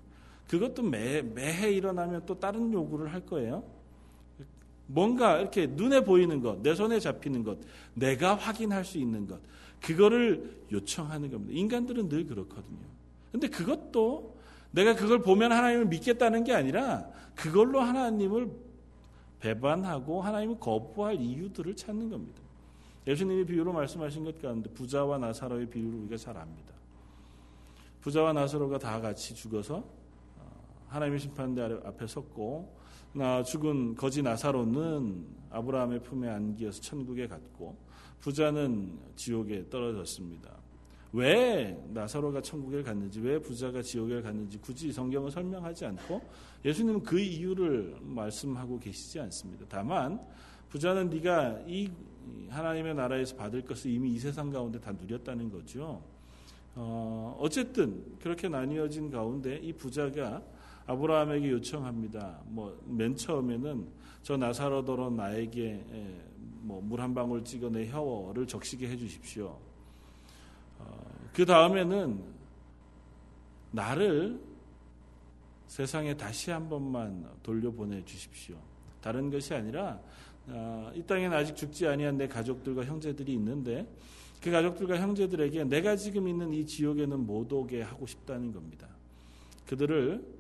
그것도 0.48 0.82
매, 0.84 1.22
매해 1.22 1.72
일어나면 1.72 2.26
또 2.26 2.40
다른 2.40 2.74
요구를 2.74 3.14
할 3.14 3.26
거예요. 3.26 3.64
뭔가 4.92 5.38
이렇게 5.38 5.68
눈에 5.68 6.04
보이는 6.04 6.42
것, 6.42 6.62
내 6.64 6.74
손에 6.74 7.00
잡히는 7.00 7.44
것, 7.44 7.60
내가 7.94 8.34
확인할 8.36 8.84
수 8.84 8.98
있는 8.98 9.28
것, 9.28 9.40
그거를 9.82 10.66
요청하는 10.72 11.30
겁니다. 11.30 11.54
인간들은 11.56 12.10
늘 12.10 12.26
그렇거든요. 12.26 12.80
근데 13.32 13.48
그것도 13.48 14.36
내가 14.72 14.96
그걸 14.96 15.22
보면 15.22 15.52
하나님을 15.52 15.86
믿겠다는 15.86 16.44
게 16.44 16.54
아니라 16.54 17.08
그걸로 17.36 17.80
하나님을 17.80 18.50
배반하고 19.40 20.22
하나님을 20.22 20.60
거부할 20.60 21.22
이유들을 21.22 21.76
찾는 21.76 22.10
겁니다. 22.10 22.42
예수님이 23.06 23.46
비유로 23.46 23.72
말씀하신 23.72 24.24
것 24.24 24.42
가운데 24.42 24.70
부자와 24.72 25.20
나사로의 25.20 25.70
비유를 25.70 26.00
우리가 26.00 26.18
잘 26.18 26.36
압니다. 26.36 26.74
부자와 28.02 28.34
나사로가 28.34 28.80
다 28.80 29.00
같이 29.00 29.36
죽어서 29.36 29.78
어, 30.38 30.52
하나님의 30.88 31.20
심판대 31.20 31.62
앞에 31.62 32.08
섰고 32.08 32.79
나 33.14 33.42
죽은 33.42 33.96
거지 33.96 34.22
나사로는 34.22 35.26
아브라함의 35.50 36.04
품에 36.04 36.30
안기어서 36.30 36.80
천국에 36.82 37.28
갔고 37.28 37.76
부자는 38.20 39.00
지옥에 39.16 39.68
떨어졌습니다. 39.70 40.60
왜 41.12 41.76
나사로가 41.90 42.42
천국에 42.42 42.84
갔는지 42.84 43.20
왜 43.20 43.40
부자가 43.40 43.82
지옥에 43.82 44.22
갔는지 44.22 44.60
굳이 44.60 44.92
성경은 44.92 45.32
설명하지 45.32 45.86
않고 45.86 46.22
예수님은 46.64 47.02
그 47.02 47.20
이유를 47.20 47.98
말씀하고 48.02 48.80
계시지 48.80 49.20
않습니다. 49.22 49.66
다만 49.68 50.20
부자는 50.70 51.10
네가 51.10 51.62
이 51.66 51.90
하나님의 52.50 52.94
나라에서 52.94 53.36
받을 53.36 53.64
것을 53.64 53.90
이미 53.90 54.14
이 54.14 54.20
세상 54.20 54.52
가운데 54.52 54.80
다 54.80 54.92
누렸다는 54.92 55.50
거죠. 55.50 56.04
어, 56.76 57.36
어쨌든 57.40 58.18
그렇게 58.22 58.48
나뉘어진 58.48 59.10
가운데 59.10 59.58
이 59.58 59.74
부자가 59.74 60.44
아브라함에게 60.90 61.52
요청합니다. 61.52 62.42
뭐 62.48 62.76
맨 62.88 63.16
처음에는 63.16 63.88
저 64.24 64.36
나사로더러 64.38 65.12
나에게 65.12 65.86
뭐 66.62 66.82
물 66.82 67.00
한 67.00 67.14
방울 67.14 67.44
찍어 67.44 67.70
내 67.70 67.88
혀를 67.88 68.48
적시게 68.48 68.88
해 68.90 68.98
주십시오. 68.98 69.58
어, 70.80 70.86
그 71.34 71.46
다음에는 71.46 72.20
나를 73.72 74.40
세상에 75.68 76.18
다시 76.18 76.50
한 76.50 76.68
번만 76.68 77.24
돌려보내 77.44 78.04
주십시오. 78.06 78.58
다른 79.00 79.30
것이 79.30 79.54
아니라 79.54 80.00
어, 80.48 80.92
이 80.96 81.04
땅에는 81.04 81.38
아직 81.38 81.56
죽지 81.56 81.88
아니한 81.88 82.18
내 82.18 82.28
가족들과 82.28 82.84
형제들이 82.84 83.32
있는데 83.34 83.88
그 84.42 84.50
가족들과 84.50 84.98
형제들에게 84.98 85.66
내가 85.66 85.96
지금 85.96 86.28
있는 86.28 86.52
이 86.52 86.66
지옥에는 86.66 87.28
못 87.28 87.54
오게 87.54 87.84
하고 87.84 88.08
싶다는 88.08 88.52
겁니다. 88.52 88.88
그들을 89.68 90.39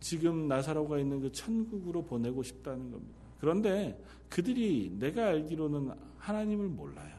지금 0.00 0.48
나사로가 0.48 0.98
있는 0.98 1.20
그 1.20 1.30
천국으로 1.30 2.02
보내고 2.02 2.42
싶다는 2.42 2.90
겁니다. 2.90 3.18
그런데 3.38 4.02
그들이 4.28 4.96
내가 4.98 5.28
알기로는 5.28 5.90
하나님을 6.18 6.68
몰라요. 6.68 7.14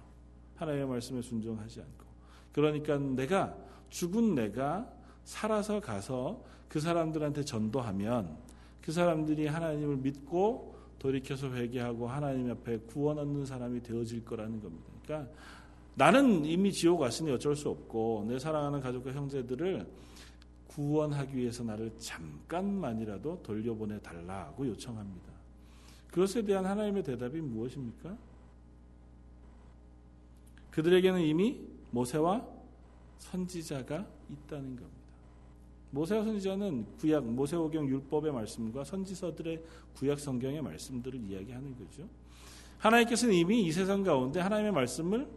하나님의 0.56 0.88
말씀에 0.88 1.22
순종하지 1.22 1.80
않고. 1.82 2.06
그러니까 2.52 2.98
내가 2.98 3.56
죽은 3.90 4.36
내가 4.36 4.92
살아서 5.24 5.80
가서 5.80 6.44
그 6.68 6.80
사람들한테 6.80 7.44
전도하면 7.44 8.38
그 8.82 8.92
사람들이 8.92 9.48
하나님을 9.48 9.98
믿고 9.98 10.76
돌이켜서 11.00 11.52
회개하고 11.52 12.08
하나님 12.08 12.52
앞에 12.52 12.78
구원 12.88 13.18
얻는 13.18 13.46
사람이 13.46 13.82
되어질 13.82 14.24
거라는 14.24 14.62
겁니다. 14.62 14.86
그러니까 15.04 15.32
나는 15.96 16.46
이미 16.46 16.72
지옥 16.72 17.02
왔으니 17.02 17.32
어쩔 17.32 17.56
수 17.56 17.70
없고 17.70 18.26
내 18.28 18.40
사랑하는 18.40 18.80
가족과 18.80 19.12
형제들을 19.12 19.86
구원하기 20.76 21.36
위해서 21.36 21.64
나를 21.64 21.92
잠깐만이라도 21.98 23.42
돌려보내 23.44 24.02
달라고 24.02 24.68
요청합니다. 24.68 25.32
그것에 26.10 26.44
대한 26.44 26.66
하나님의 26.66 27.04
대답이 27.04 27.42
무엇입니까? 27.42 28.18
그들에게는 30.72 31.22
이미 31.22 31.60
모세와 31.92 32.46
선지자가 33.18 34.08
있다는 34.30 34.76
겁니다. 34.76 35.02
모세와 35.92 36.24
선지자는 36.24 36.86
구약 36.98 37.26
모세오경 37.26 37.88
율법의 37.88 38.32
말씀과 38.32 38.86
선지서들의 38.86 39.62
구약 39.96 40.20
성경의 40.20 40.62
말씀들을 40.62 41.20
이야기하는 41.20 41.76
거죠. 41.78 42.08
하나님께서는 42.78 43.36
이미 43.36 43.64
이 43.64 43.72
세상 43.72 44.04
가운데 44.04 44.40
하나님의 44.40 44.72
말씀을 44.72 45.28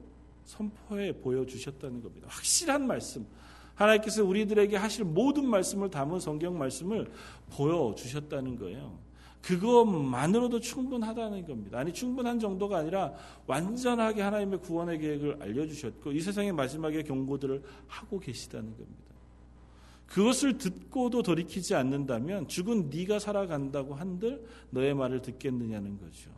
선포해 0.44 1.12
보여주셨다는 1.20 2.02
겁니다. 2.02 2.28
확실한 2.30 2.86
말씀. 2.86 3.26
하나님께서 3.74 4.24
우리들에게 4.24 4.76
하실 4.76 5.04
모든 5.04 5.46
말씀을 5.48 5.90
담은 5.90 6.20
성경 6.20 6.58
말씀을 6.58 7.10
보여주셨다는 7.50 8.56
거예요. 8.58 8.98
그것만으로도 9.42 10.60
충분하다는 10.60 11.46
겁니다. 11.46 11.78
아니, 11.78 11.92
충분한 11.92 12.38
정도가 12.38 12.78
아니라 12.78 13.12
완전하게 13.46 14.22
하나님의 14.22 14.60
구원의 14.60 14.98
계획을 14.98 15.42
알려주셨고, 15.42 16.12
이 16.12 16.20
세상의 16.20 16.52
마지막에 16.52 17.02
경고들을 17.02 17.62
하고 17.86 18.18
계시다는 18.18 18.70
겁니다. 18.70 19.04
그것을 20.06 20.58
듣고도 20.58 21.22
돌이키지 21.22 21.74
않는다면 21.74 22.48
죽은 22.48 22.88
네가 22.90 23.18
살아간다고 23.18 23.94
한들 23.94 24.46
너의 24.70 24.94
말을 24.94 25.20
듣겠느냐는 25.22 25.98
거죠. 25.98 26.30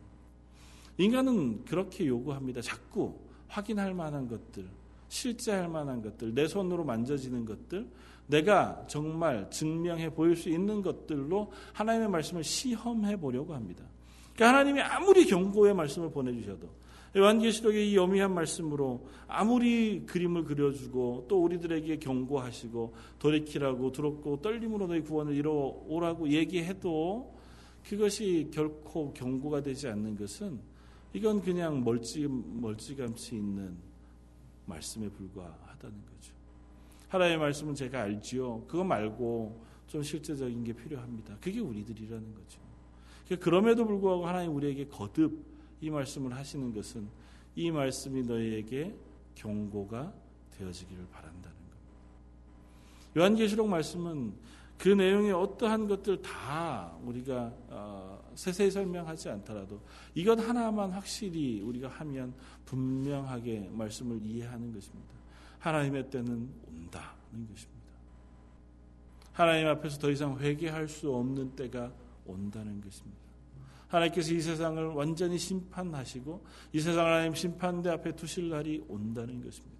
인간은 0.97 1.63
그렇게 1.65 2.07
요구합니다. 2.07 2.61
자꾸 2.61 3.13
확인할 3.47 3.93
만한 3.93 4.27
것들, 4.27 4.67
실제 5.09 5.51
할 5.51 5.69
만한 5.69 6.01
것들, 6.01 6.33
내 6.33 6.47
손으로 6.47 6.83
만져지는 6.83 7.45
것들, 7.45 7.87
내가 8.27 8.85
정말 8.87 9.49
증명해 9.49 10.13
보일 10.13 10.35
수 10.35 10.49
있는 10.49 10.81
것들로 10.81 11.51
하나님의 11.73 12.09
말씀을 12.09 12.43
시험해 12.43 13.17
보려고 13.17 13.53
합니다. 13.53 13.85
그러니까 14.35 14.47
하나님이 14.49 14.81
아무리 14.81 15.25
경고의 15.25 15.73
말씀을 15.73 16.11
보내주셔도 16.11 16.69
요한계시록의 17.15 17.91
이 17.91 17.95
여미한 17.95 18.33
말씀으로 18.33 19.07
아무리 19.27 20.05
그림을 20.05 20.43
그려주고 20.43 21.25
또 21.27 21.41
우리들에게 21.43 21.97
경고하시고 21.97 22.93
돌이키라고 23.17 23.91
두렵고 23.91 24.41
떨림으로 24.41 24.87
너희 24.87 25.01
구원을 25.01 25.33
이뤄오라고 25.35 26.29
얘기해도 26.29 27.33
그것이 27.87 28.49
결코 28.53 29.13
경고가 29.13 29.61
되지 29.61 29.87
않는 29.87 30.17
것은 30.17 30.59
이건 31.13 31.41
그냥 31.41 31.83
멀찌, 31.83 32.27
멀찌감치 32.27 33.35
있는 33.35 33.86
말씀에 34.67 35.09
불과하다는 35.09 36.05
거죠. 36.05 36.33
하나님의 37.09 37.39
말씀은 37.39 37.73
제가 37.73 38.03
알지요. 38.03 38.65
그거 38.67 38.83
말고 38.83 39.65
좀 39.87 40.03
실제적인 40.03 40.63
게 40.63 40.73
필요합니다. 40.73 41.37
그게 41.41 41.59
우리들이라는 41.59 42.35
거죠. 42.35 42.59
그러니까 43.25 43.43
그럼에도 43.43 43.85
불구하고 43.85 44.27
하나님 44.27 44.55
우리에게 44.55 44.87
거듭 44.87 45.43
이 45.81 45.89
말씀을 45.89 46.35
하시는 46.35 46.73
것은 46.73 47.07
이 47.55 47.71
말씀이 47.71 48.23
너희에게 48.23 48.95
경고가 49.35 50.13
되어지기를 50.57 51.07
바란다는 51.11 51.57
겁니다. 51.57 51.77
요한계시록 53.17 53.67
말씀은 53.67 54.33
그 54.77 54.89
내용의 54.89 55.31
어떠한 55.33 55.87
것들 55.87 56.21
다 56.21 56.95
우리가 57.03 57.51
어, 57.69 58.31
세세히 58.35 58.69
설명하지 58.69 59.29
않더라도 59.29 59.81
이것 60.13 60.39
하나만 60.39 60.91
확실히 60.91 61.61
우리가 61.61 61.87
하면 61.87 62.33
분명하게 62.65 63.69
말씀을 63.71 64.21
이해하는 64.21 64.71
것입니다. 64.71 65.13
하나님의 65.59 66.09
때는 66.09 66.49
온다는 66.67 67.47
것입니다. 67.49 67.77
하나님 69.31 69.67
앞에서 69.67 69.97
더 69.97 70.11
이상 70.11 70.37
회개할 70.37 70.87
수 70.87 71.13
없는 71.13 71.55
때가 71.55 71.91
온다는 72.25 72.79
것입니다. 72.81 73.27
하나님께서 73.87 74.33
이 74.33 74.41
세상을 74.41 74.83
완전히 74.87 75.37
심판하시고 75.37 76.45
이 76.73 76.79
세상을 76.79 77.11
하나님 77.11 77.33
심판대 77.33 77.89
앞에 77.89 78.15
두실 78.15 78.49
날이 78.49 78.83
온다는 78.87 79.41
것입니다. 79.41 79.76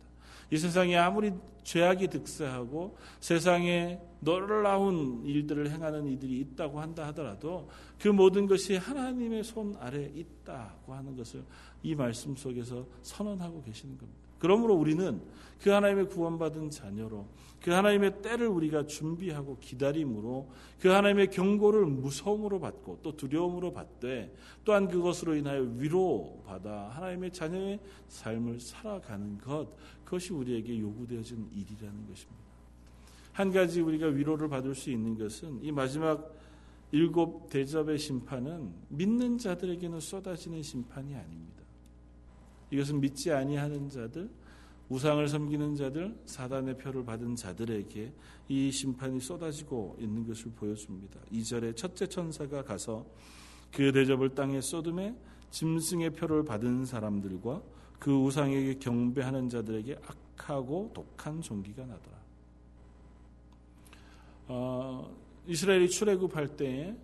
이 0.52 0.58
세상에 0.58 0.96
아무리 0.98 1.34
죄악이 1.64 2.08
득세하고 2.08 2.98
세상에 3.20 4.00
놀라운 4.22 5.24
일들을 5.26 5.70
행하는 5.70 6.08
이들이 6.08 6.40
있다고 6.40 6.80
한다 6.80 7.08
하더라도 7.08 7.70
그 8.00 8.08
모든 8.08 8.48
것이 8.48 8.78
하나님의 8.78 9.44
손 9.44 9.76
아래 9.80 10.04
있다고 10.16 10.94
하는 10.94 11.16
것을 11.16 11.44
이 11.84 11.94
말씀 11.94 12.36
속에서 12.36 12.86
선언하고 13.02 13.62
계시는 13.64 13.98
겁니다. 13.98 14.27
그러므로 14.40 14.76
우리는 14.76 15.22
그 15.62 15.70
하나님의 15.70 16.08
구원받은 16.10 16.70
자녀로 16.70 17.26
그 17.62 17.72
하나님의 17.72 18.22
때를 18.22 18.48
우리가 18.48 18.86
준비하고 18.86 19.58
기다림으로 19.60 20.48
그 20.80 20.90
하나님의 20.90 21.32
경고를 21.32 21.86
무서움으로 21.86 22.60
받고 22.60 23.00
또 23.02 23.18
두려움으로 23.18 23.74
받되 23.74 24.34
또한 24.64 24.88
그것으로 24.88 25.36
인하여 25.36 25.62
위로받아 25.62 26.90
하나님의 26.90 27.32
자녀의 27.32 27.80
삶을 28.08 28.60
살아가는 28.60 29.38
것 29.40 29.68
그것이 30.06 30.34
우리에게 30.34 30.80
요구되어진 30.80 31.50
일이라는 31.54 32.08
것입니다. 32.08 32.48
한 33.34 33.52
가지 33.52 33.82
우리가 33.82 34.08
위로를 34.08 34.48
받을 34.48 34.74
수 34.74 34.90
있는 34.90 35.18
것은 35.18 35.64
이 35.64 35.72
마지막 35.72 36.34
일곱 36.92 37.50
대접의 37.50 37.98
심판은 37.98 38.72
믿는 38.90 39.38
자들에게는 39.38 40.00
쏟아지는 40.00 40.64
심판이 40.64 41.14
아닙니다. 41.16 41.57
이것은 42.72 43.00
믿지 43.00 43.32
아니하는 43.32 43.90
자들, 43.90 44.30
우상을 44.90 45.28
섬기는 45.28 45.76
자들, 45.76 46.18
사단의 46.26 46.78
표를 46.78 47.04
받은 47.04 47.36
자들에게 47.36 48.14
이 48.48 48.72
심판이 48.72 49.20
쏟아지고 49.20 49.98
있는 50.00 50.26
것을 50.26 50.52
보여줍니다. 50.52 51.20
2절에 51.32 51.76
첫째 51.76 52.08
천사가 52.08 52.64
가서 52.64 53.06
그 53.72 53.92
대접을 53.92 54.30
땅에 54.30 54.62
쏟음에 54.62 55.16
짐승의 55.52 56.12
표를 56.12 56.46
받은 56.46 56.86
사람들과 56.86 57.62
그 58.00 58.12
우상에게 58.12 58.76
경배하는 58.76 59.50
자들에게 59.50 60.00
악하고 60.06 60.92
독한 60.94 61.42
종기가 61.42 61.86
나더라. 61.86 62.18
어, 64.50 65.18
이스라엘이 65.48 65.90
출애굽할 65.90 66.56
때에 66.56 66.96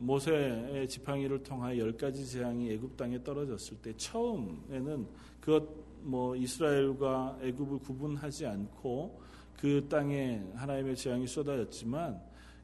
모세의 0.00 0.88
지팡이를 0.88 1.42
통하여 1.42 1.78
열 1.78 1.96
가지 1.96 2.26
재앙이 2.26 2.72
애굽 2.72 2.96
땅에 2.96 3.22
떨어졌을 3.22 3.76
때 3.78 3.92
처음에는 3.96 5.06
그것 5.40 5.68
뭐 6.02 6.36
이스라엘과 6.36 7.38
애굽을 7.42 7.78
구분하지 7.80 8.46
않고 8.46 9.20
그 9.58 9.86
땅에 9.88 10.42
하나님의 10.54 10.96
재앙이 10.96 11.26
쏟아졌지만 11.26 12.20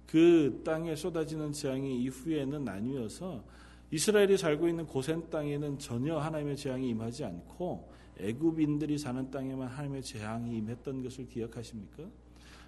그 0.07 0.61
땅에 0.65 0.95
쏟아지는 0.95 1.53
재앙이 1.53 2.03
이후에는 2.03 2.65
나뉘어서 2.65 3.43
이스라엘이 3.91 4.37
살고 4.39 4.69
있는 4.69 4.87
고센 4.87 5.29
땅에는 5.29 5.79
전혀 5.79 6.19
하나님의 6.19 6.57
재앙이 6.57 6.89
임하지 6.91 7.25
않고 7.25 7.91
애굽인들이 8.19 8.99
사는 8.99 9.31
땅에만 9.31 9.69
하나님의 9.69 10.03
재앙이 10.03 10.57
임했던 10.59 11.03
것을 11.03 11.29
기억하십니까? 11.29 12.05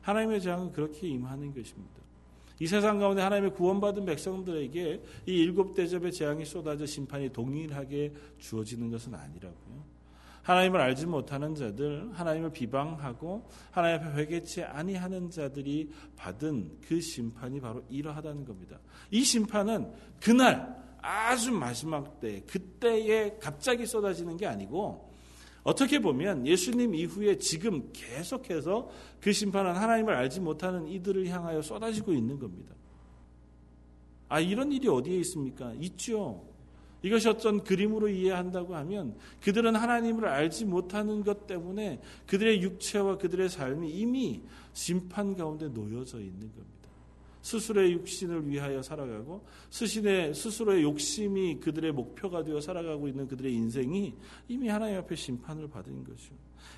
하나님의 0.03 0.41
재앙은 0.41 0.73
그렇게 0.73 1.09
임하는 1.09 1.55
것입니다. 1.55 2.03
이 2.61 2.67
세상 2.67 2.99
가운데 2.99 3.23
하나님의 3.23 3.53
구원받은 3.55 4.05
백성들에게 4.05 5.03
이 5.27 5.33
일곱 5.33 5.75
대접의 5.75 6.13
재앙이 6.13 6.45
쏟아져 6.45 6.87
심판이 6.87 7.31
동일하게 7.31 8.13
주어지는 8.39 8.91
것은 8.91 9.15
아니라고요. 9.15 9.95
하나님을 10.43 10.79
알지 10.79 11.07
못하는 11.07 11.55
자들, 11.55 12.11
하나님을 12.13 12.53
비방하고 12.53 13.49
하나님 13.71 14.07
앞에 14.07 14.21
회개치 14.21 14.63
아니하는 14.63 15.31
자들이 15.31 15.91
받은 16.17 16.81
그 16.87 17.01
심판이 17.01 17.61
바로 17.61 17.83
이러하다는 17.89 18.45
겁니다. 18.45 18.79
이 19.11 19.25
심판은 19.25 19.91
그날 20.21 20.85
아주 21.01 21.51
마지막 21.53 22.21
때, 22.21 22.43
그때에 22.47 23.37
갑자기 23.41 23.87
쏟아지는 23.87 24.37
게 24.37 24.47
아니고 24.47 25.14
어떻게 25.65 25.99
보면 25.99 26.47
예수님 26.47 26.95
이후에 26.95 27.39
지금 27.39 27.91
계속해서 27.93 28.91
그 29.21 29.33
심판은 29.33 29.73
하나님을 29.73 30.15
알지 30.15 30.41
못하는 30.41 30.87
이들을 30.87 31.27
향하여 31.29 31.63
쏟아지고 31.63 32.13
있는 32.13 32.39
겁니다. 32.39 32.75
아, 34.29 34.41
이런 34.41 34.71
일이 34.73 34.89
어디에 34.89 35.17
있습니까? 35.19 35.73
있죠. 35.81 36.45
이것이 37.03 37.29
어떤 37.29 37.63
그림으로 37.63 38.09
이해한다고 38.09 38.75
하면 38.77 39.17
그들은 39.43 39.75
하나님을 39.75 40.27
알지 40.27 40.65
못하는 40.67 41.23
것 41.23 41.47
때문에 41.47 42.01
그들의 42.27 42.63
육체와 42.63 43.19
그들의 43.19 43.49
삶이 43.49 43.91
이미 43.91 44.43
심판 44.73 45.37
가운데 45.37 45.69
놓여져 45.69 46.21
있는 46.21 46.41
겁니다. 46.41 46.74
스스로의 47.45 47.93
육신을 47.93 48.49
위하여 48.49 48.81
살아가고 48.81 49.45
스신의 49.69 50.35
스스로의 50.35 50.83
욕심이 50.83 51.61
그들의 51.61 51.93
목표가 51.93 52.43
되어 52.43 52.59
살아가고 52.59 53.07
있는 53.07 53.29
그들의 53.29 53.53
인생이 53.53 54.15
이미 54.49 54.69
하나님 54.69 54.97
앞에 54.97 55.15
심판을 55.15 55.69
받은 55.69 56.05
거죠. 56.05 56.35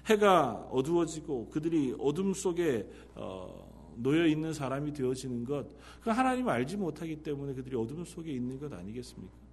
해가 0.06 0.68
어두워지고 0.72 1.50
그들이 1.50 1.94
어둠 2.00 2.34
속에 2.34 2.84
어, 3.14 3.94
놓여 3.96 4.26
있는 4.26 4.52
사람이 4.52 4.92
되어지는 4.92 5.44
것, 5.44 5.68
그 6.00 6.10
하나님을 6.10 6.52
알지 6.52 6.76
못하기 6.76 7.22
때문에 7.22 7.54
그들이 7.54 7.76
어둠 7.76 8.04
속에 8.04 8.32
있는 8.32 8.58
것 8.58 8.72
아니겠습니까? 8.72 9.45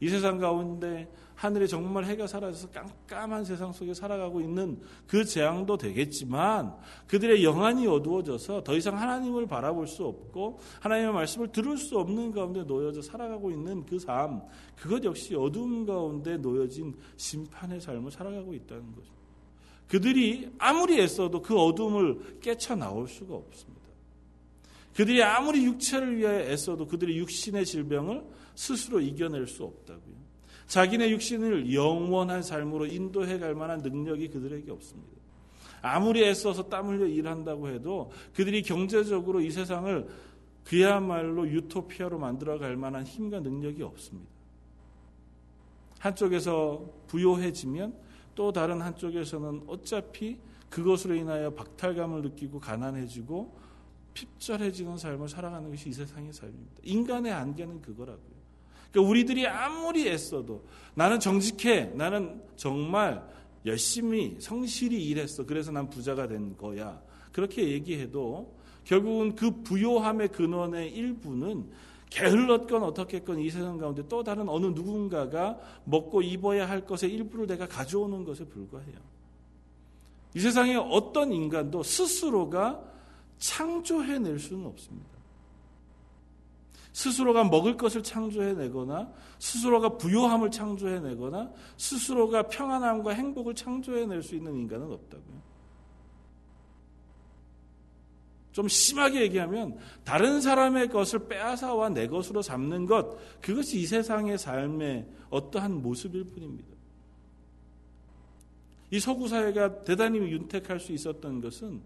이 0.00 0.08
세상 0.08 0.38
가운데 0.38 1.10
하늘에 1.34 1.66
정말 1.66 2.04
해가 2.04 2.26
사라져서 2.26 2.68
깜깜한 2.70 3.44
세상 3.44 3.72
속에 3.72 3.94
살아가고 3.94 4.42
있는 4.42 4.78
그 5.06 5.24
재앙도 5.24 5.78
되겠지만 5.78 6.74
그들의 7.06 7.42
영안이 7.42 7.86
어두워져서 7.86 8.62
더 8.62 8.76
이상 8.76 8.98
하나님을 8.98 9.46
바라볼 9.46 9.86
수 9.86 10.04
없고 10.04 10.60
하나님의 10.80 11.14
말씀을 11.14 11.48
들을 11.48 11.78
수 11.78 11.98
없는 11.98 12.32
가운데 12.32 12.62
놓여져 12.64 13.00
살아가고 13.00 13.50
있는 13.50 13.86
그 13.86 13.98
삶, 13.98 14.42
그것 14.76 15.02
역시 15.04 15.34
어두움 15.34 15.86
가운데 15.86 16.36
놓여진 16.36 16.94
심판의 17.16 17.80
삶을 17.80 18.10
살아가고 18.10 18.52
있다는 18.52 18.94
거죠. 18.94 19.10
그들이 19.88 20.50
아무리 20.58 21.00
애써도 21.00 21.42
그 21.42 21.58
어둠을 21.58 22.38
깨쳐 22.40 22.76
나올 22.76 23.08
수가 23.08 23.34
없습니다. 23.34 23.80
그들이 24.94 25.22
아무리 25.22 25.64
육체를 25.64 26.18
위해 26.18 26.52
애써도 26.52 26.86
그들의 26.86 27.16
육신의 27.16 27.64
질병을 27.64 28.22
스스로 28.60 29.00
이겨낼 29.00 29.46
수 29.46 29.64
없다고요. 29.64 30.16
자기네 30.66 31.08
육신을 31.12 31.72
영원한 31.72 32.42
삶으로 32.42 32.84
인도해 32.84 33.38
갈 33.38 33.54
만한 33.54 33.78
능력이 33.78 34.28
그들에게 34.28 34.70
없습니다. 34.70 35.12
아무리 35.80 36.22
애써서 36.22 36.68
땀 36.68 36.88
흘려 36.88 37.06
일한다고 37.06 37.70
해도 37.70 38.12
그들이 38.34 38.60
경제적으로 38.62 39.40
이 39.40 39.50
세상을 39.50 40.06
그야말로 40.64 41.48
유토피아로 41.48 42.18
만들어 42.18 42.58
갈 42.58 42.76
만한 42.76 43.04
힘과 43.04 43.40
능력이 43.40 43.82
없습니다. 43.82 44.30
한쪽에서 45.98 46.84
부요해지면 47.06 47.94
또 48.34 48.52
다른 48.52 48.82
한쪽에서는 48.82 49.62
어차피 49.68 50.36
그것으로 50.68 51.14
인하여 51.14 51.54
박탈감을 51.54 52.20
느끼고 52.20 52.60
가난해지고 52.60 53.58
핍절해지는 54.12 54.98
삶을 54.98 55.30
살아가는 55.30 55.70
것이 55.70 55.88
이 55.88 55.92
세상의 55.94 56.34
삶입니다. 56.34 56.82
인간의 56.82 57.32
안개는 57.32 57.80
그거라고요. 57.80 58.39
그러니까 58.90 59.10
우리들이 59.10 59.46
아무리 59.46 60.08
애써도 60.08 60.64
나는 60.94 61.20
정직해, 61.20 61.92
나는 61.94 62.42
정말 62.56 63.22
열심히 63.66 64.36
성실히 64.38 65.04
일했어. 65.06 65.44
그래서 65.46 65.70
난 65.70 65.88
부자가 65.88 66.26
된 66.26 66.56
거야. 66.56 67.00
그렇게 67.32 67.68
얘기해도 67.68 68.54
결국은 68.84 69.34
그 69.34 69.62
부요함의 69.62 70.28
근원의 70.28 70.92
일부는 70.92 71.70
게을렀건 72.10 72.82
어떻겠건 72.82 73.38
이 73.38 73.50
세상 73.50 73.78
가운데 73.78 74.02
또 74.08 74.24
다른 74.24 74.48
어느 74.48 74.66
누군가가 74.66 75.58
먹고 75.84 76.22
입어야 76.22 76.68
할 76.68 76.84
것의 76.84 77.12
일부를 77.12 77.46
내가 77.46 77.68
가져오는 77.68 78.24
것에 78.24 78.44
불과해요. 78.44 78.96
이 80.34 80.40
세상에 80.40 80.74
어떤 80.74 81.32
인간도 81.32 81.82
스스로가 81.82 82.82
창조해낼 83.38 84.38
수는 84.38 84.66
없습니다. 84.66 85.19
스스로가 86.92 87.44
먹을 87.44 87.76
것을 87.76 88.02
창조해내거나 88.02 89.12
스스로가 89.38 89.96
부요함을 89.96 90.50
창조해내거나 90.50 91.52
스스로가 91.76 92.48
평안함과 92.48 93.12
행복을 93.12 93.54
창조해낼 93.54 94.22
수 94.22 94.34
있는 94.34 94.54
인간은 94.54 94.90
없다고요. 94.90 95.50
좀 98.52 98.66
심하게 98.66 99.22
얘기하면 99.22 99.78
다른 100.04 100.40
사람의 100.40 100.88
것을 100.88 101.28
빼앗아와 101.28 101.90
내 101.90 102.08
것으로 102.08 102.42
삼는 102.42 102.86
것 102.86 103.16
그것이 103.40 103.80
이 103.80 103.86
세상의 103.86 104.38
삶의 104.38 105.06
어떠한 105.30 105.82
모습일 105.82 106.24
뿐입니다. 106.24 106.68
이 108.90 108.98
서구 108.98 109.28
사회가 109.28 109.84
대단히 109.84 110.18
윤택할 110.18 110.80
수 110.80 110.92
있었던 110.92 111.40
것은 111.40 111.80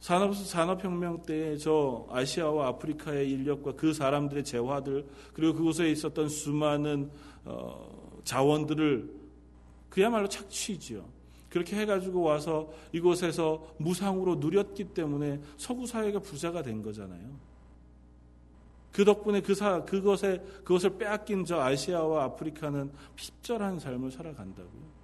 산업 0.00 0.36
산업혁명 0.36 1.22
때저 1.22 2.06
아시아와 2.10 2.68
아프리카의 2.68 3.30
인력과 3.30 3.72
그 3.72 3.92
사람들의 3.92 4.44
재화들 4.44 5.06
그리고 5.32 5.54
그곳에 5.54 5.90
있었던 5.90 6.28
수많은 6.28 7.10
어, 7.44 8.20
자원들을 8.24 9.10
그야말로 9.88 10.28
착취지요. 10.28 11.16
그렇게 11.48 11.76
해가지고 11.76 12.20
와서 12.22 12.70
이곳에서 12.92 13.74
무상으로 13.78 14.36
누렸기 14.36 14.92
때문에 14.92 15.40
서구 15.56 15.86
사회가 15.86 16.18
부자가 16.18 16.62
된 16.62 16.82
거잖아요. 16.82 17.46
그 18.92 19.04
덕분에 19.04 19.42
그 19.42 19.54
사, 19.54 19.84
그것에, 19.84 20.38
그것을 20.64 20.98
빼앗긴 20.98 21.44
저 21.44 21.60
아시아와 21.60 22.24
아프리카는 22.24 22.90
핍절한 23.14 23.78
삶을 23.78 24.10
살아간다고요. 24.10 24.96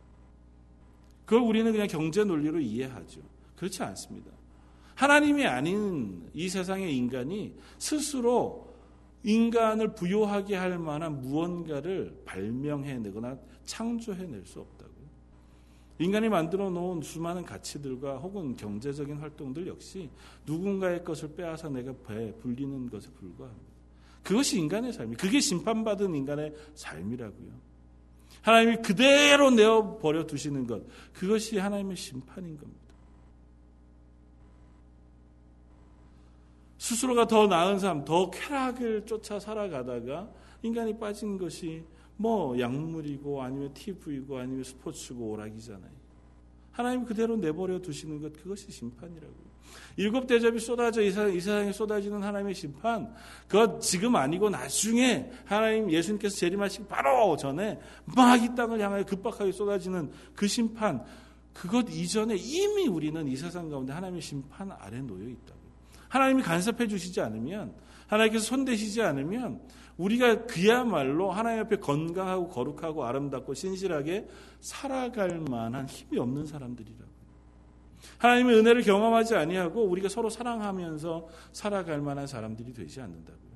그걸 1.24 1.42
우리는 1.42 1.70
그냥 1.72 1.86
경제 1.86 2.24
논리로 2.24 2.58
이해하죠. 2.60 3.20
그렇지 3.56 3.82
않습니다. 3.82 4.30
하나님이 4.94 5.46
아닌 5.46 6.28
이 6.34 6.48
세상의 6.48 6.96
인간이 6.96 7.56
스스로 7.78 8.72
인간을 9.24 9.94
부요하게 9.94 10.56
할 10.56 10.78
만한 10.78 11.20
무언가를 11.20 12.22
발명해내거나 12.24 13.38
창조해낼 13.64 14.44
수 14.44 14.60
없다고요. 14.60 14.92
인간이 15.98 16.28
만들어 16.28 16.70
놓은 16.70 17.02
수많은 17.02 17.44
가치들과 17.44 18.18
혹은 18.18 18.56
경제적인 18.56 19.18
활동들 19.18 19.66
역시 19.68 20.10
누군가의 20.46 21.04
것을 21.04 21.34
빼앗아 21.34 21.68
내가 21.68 21.92
배 22.06 22.32
불리는 22.38 22.90
것에 22.90 23.08
불과합니다. 23.10 23.72
그것이 24.24 24.58
인간의 24.58 24.92
삶이 24.92 25.16
그게 25.16 25.40
심판받은 25.40 26.14
인간의 26.14 26.54
삶이라고요. 26.74 27.72
하나님이 28.40 28.76
그대로 28.82 29.50
내어 29.50 29.98
버려 29.98 30.26
두시는 30.26 30.66
것 30.66 30.82
그것이 31.12 31.58
하나님의 31.58 31.96
심판인 31.96 32.56
겁니다. 32.56 32.81
스스로가 36.82 37.28
더 37.28 37.46
나은 37.46 37.78
삶, 37.78 38.04
더 38.04 38.28
쾌락을 38.28 39.06
쫓아 39.06 39.38
살아가다가 39.38 40.28
인간이 40.62 40.98
빠진 40.98 41.38
것이 41.38 41.84
뭐 42.16 42.58
약물이고 42.58 43.40
아니면 43.40 43.72
TV이고 43.72 44.36
아니면 44.36 44.64
스포츠고 44.64 45.30
오락이잖아요. 45.30 45.92
하나님 46.72 47.04
그대로 47.04 47.36
내버려 47.36 47.78
두시는 47.78 48.20
것 48.20 48.32
그것이 48.32 48.72
심판이라고요. 48.72 49.52
일곱 49.96 50.26
대접이 50.26 50.58
쏟아져 50.58 51.02
이 51.02 51.12
세상 51.12 51.68
에 51.68 51.72
쏟아지는 51.72 52.20
하나님의 52.20 52.52
심판 52.52 53.14
그것 53.46 53.80
지금 53.80 54.16
아니고 54.16 54.50
나중에 54.50 55.30
하나님 55.44 55.88
예수님께서 55.88 56.34
재림하시기 56.34 56.86
바로 56.88 57.36
전에 57.36 57.78
막 58.06 58.42
이 58.42 58.52
땅을 58.56 58.80
향하여 58.80 59.04
급박하게 59.04 59.52
쏟아지는 59.52 60.10
그 60.34 60.48
심판 60.48 61.04
그것 61.54 61.88
이전에 61.88 62.34
이미 62.34 62.88
우리는 62.88 63.28
이 63.28 63.36
세상 63.36 63.70
가운데 63.70 63.92
하나님의 63.92 64.20
심판 64.20 64.72
아래 64.72 65.00
놓여 65.00 65.28
있다. 65.28 65.61
하나님이 66.12 66.42
간섭해 66.42 66.86
주시지 66.86 67.22
않으면 67.22 67.74
하나님께서 68.06 68.44
손대시지 68.44 69.00
않으면 69.00 69.62
우리가 69.96 70.44
그야말로 70.44 71.30
하나님 71.30 71.60
앞에 71.60 71.76
건강하고 71.76 72.48
거룩하고 72.48 73.06
아름답고 73.06 73.54
신실하게 73.54 74.28
살아갈 74.60 75.40
만한 75.40 75.88
힘이 75.88 76.18
없는 76.18 76.44
사람들이라고. 76.44 77.10
하나님의 78.18 78.58
은혜를 78.58 78.82
경험하지 78.82 79.36
아니하고 79.36 79.84
우리가 79.84 80.10
서로 80.10 80.28
사랑하면서 80.28 81.28
살아갈 81.52 82.02
만한 82.02 82.26
사람들이 82.26 82.74
되지 82.74 83.00
않는다고요. 83.00 83.52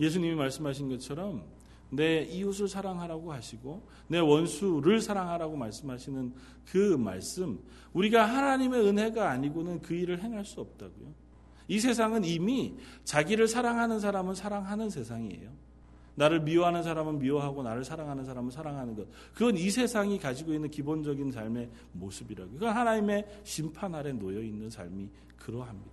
예수님이 0.00 0.34
말씀하신 0.34 0.88
것처럼 0.88 1.44
내 1.90 2.22
이웃을 2.22 2.68
사랑하라고 2.68 3.32
하시고 3.32 3.86
내 4.08 4.18
원수를 4.18 5.00
사랑하라고 5.00 5.56
말씀하시는 5.56 6.34
그 6.66 6.96
말씀 6.96 7.60
우리가 7.92 8.24
하나님의 8.24 8.80
은혜가 8.86 9.30
아니고는 9.30 9.82
그 9.82 9.94
일을 9.94 10.22
행할 10.22 10.44
수 10.44 10.60
없다고요. 10.60 11.26
이 11.68 11.80
세상은 11.80 12.24
이미 12.24 12.76
자기를 13.04 13.48
사랑하는 13.48 14.00
사람은 14.00 14.34
사랑하는 14.34 14.90
세상이에요. 14.90 15.50
나를 16.16 16.40
미워하는 16.40 16.82
사람은 16.82 17.18
미워하고 17.18 17.62
나를 17.62 17.84
사랑하는 17.84 18.24
사람은 18.24 18.50
사랑하는 18.50 18.96
것. 18.96 19.06
그건 19.34 19.56
이 19.56 19.70
세상이 19.70 20.18
가지고 20.18 20.54
있는 20.54 20.70
기본적인 20.70 21.30
삶의 21.30 21.68
모습이라고. 21.92 22.52
그건 22.52 22.74
하나님의 22.74 23.42
심판 23.44 23.94
아래 23.94 24.12
놓여 24.12 24.40
있는 24.40 24.70
삶이 24.70 25.10
그러합니다. 25.38 25.90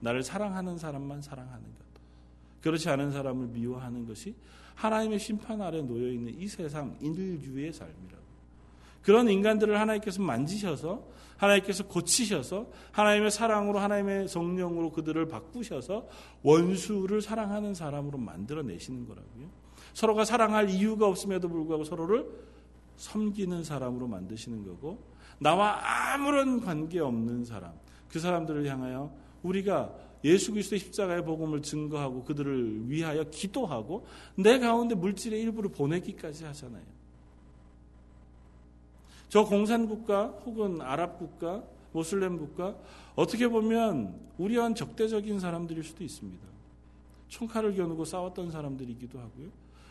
나를 0.00 0.22
사랑하는 0.22 0.78
사람만 0.78 1.20
사랑하는 1.20 1.64
것. 1.64 1.87
그렇지 2.60 2.88
않은 2.88 3.12
사람을 3.12 3.48
미워하는 3.48 4.06
것이 4.06 4.34
하나님의 4.74 5.18
심판 5.18 5.60
아래 5.60 5.82
놓여 5.82 6.08
있는 6.08 6.38
이 6.38 6.46
세상 6.46 6.96
인류의 7.00 7.72
삶이라고. 7.72 8.28
그런 9.02 9.28
인간들을 9.28 9.78
하나님께서 9.78 10.22
만지셔서 10.22 11.02
하나님께서 11.36 11.86
고치셔서 11.86 12.66
하나님의 12.92 13.30
사랑으로 13.30 13.78
하나님의 13.78 14.28
성령으로 14.28 14.90
그들을 14.92 15.26
바꾸셔서 15.28 16.08
원수를 16.42 17.22
사랑하는 17.22 17.74
사람으로 17.74 18.18
만들어 18.18 18.62
내시는 18.62 19.06
거라고요. 19.06 19.48
서로가 19.94 20.24
사랑할 20.24 20.68
이유가 20.68 21.06
없음에도 21.06 21.48
불구하고 21.48 21.84
서로를 21.84 22.28
섬기는 22.96 23.64
사람으로 23.64 24.08
만드시는 24.08 24.66
거고 24.66 25.02
나와 25.38 25.80
아무런 26.12 26.60
관계 26.60 26.98
없는 26.98 27.44
사람 27.44 27.72
그 28.08 28.18
사람들을 28.18 28.66
향하여 28.66 29.12
우리가 29.42 29.92
예수 30.24 30.52
그리스도의 30.52 30.80
십자가의 30.80 31.24
복음을 31.24 31.62
증거하고 31.62 32.24
그들을 32.24 32.90
위하여 32.90 33.24
기도하고 33.24 34.06
내 34.36 34.58
가운데 34.58 34.94
물질의 34.94 35.40
일부를 35.42 35.70
보내기까지 35.70 36.44
하잖아요. 36.44 36.82
저 39.28 39.44
공산국가 39.44 40.28
혹은 40.44 40.80
아랍국가 40.80 41.62
모슬렘 41.92 42.38
국가 42.38 42.76
어떻게 43.14 43.48
보면 43.48 44.18
우리와는 44.38 44.74
적대적인 44.74 45.40
사람들일 45.40 45.84
수도 45.84 46.04
있습니다. 46.04 46.46
총칼을 47.28 47.74
겨누고 47.74 48.04
싸웠던 48.04 48.50
사람들이기도 48.50 49.18
하고요. 49.18 49.48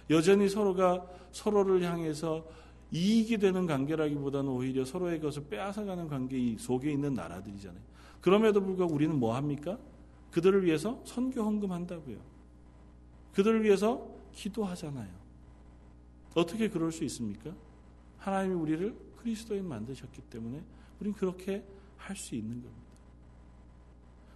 여전히 0.09 0.49
서로가 0.49 1.05
서로를 1.31 1.83
향해서 1.83 2.45
이익이 2.91 3.37
되는 3.37 3.65
관계라기보다는 3.67 4.49
오히려 4.49 4.85
서로의 4.85 5.19
것을 5.19 5.45
빼앗아가는 5.49 6.07
관계 6.07 6.55
속에 6.57 6.91
있는 6.91 7.13
나라들이잖아요. 7.13 7.81
그럼에도 8.21 8.61
불구하고 8.61 8.93
우리는 8.93 9.17
뭐 9.19 9.35
합니까? 9.35 9.77
그들을 10.37 10.65
위해서 10.65 11.01
선교 11.03 11.41
헌금한다고요. 11.41 12.19
그들을 13.33 13.63
위해서 13.63 14.07
기도하잖아요. 14.35 15.09
어떻게 16.35 16.69
그럴 16.69 16.91
수 16.91 17.03
있습니까? 17.05 17.55
하나님이 18.19 18.53
우리를 18.53 18.95
그리스도인 19.17 19.67
만드셨기 19.67 20.21
때문에 20.29 20.61
우린 20.99 21.13
그렇게 21.13 21.63
할 21.97 22.15
수 22.15 22.35
있는 22.35 22.61
겁니다. 22.61 22.87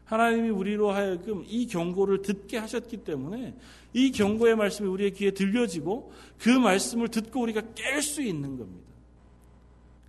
하나님이 0.06 0.50
우리로 0.50 0.90
하여금 0.90 1.44
이 1.46 1.68
경고를 1.68 2.24
듣게 2.24 2.58
하셨기 2.58 3.04
때문에 3.04 3.56
이 3.94 4.12
경고의 4.12 4.56
말씀이 4.56 4.90
우리의 4.90 5.12
귀에 5.12 5.30
들려지고 5.32 6.12
그 6.40 6.50
말씀을 6.50 7.10
듣고 7.10 7.42
우리가 7.42 7.62
깰 7.76 8.02
수 8.02 8.24
있는 8.24 8.58
겁니다. 8.58 8.92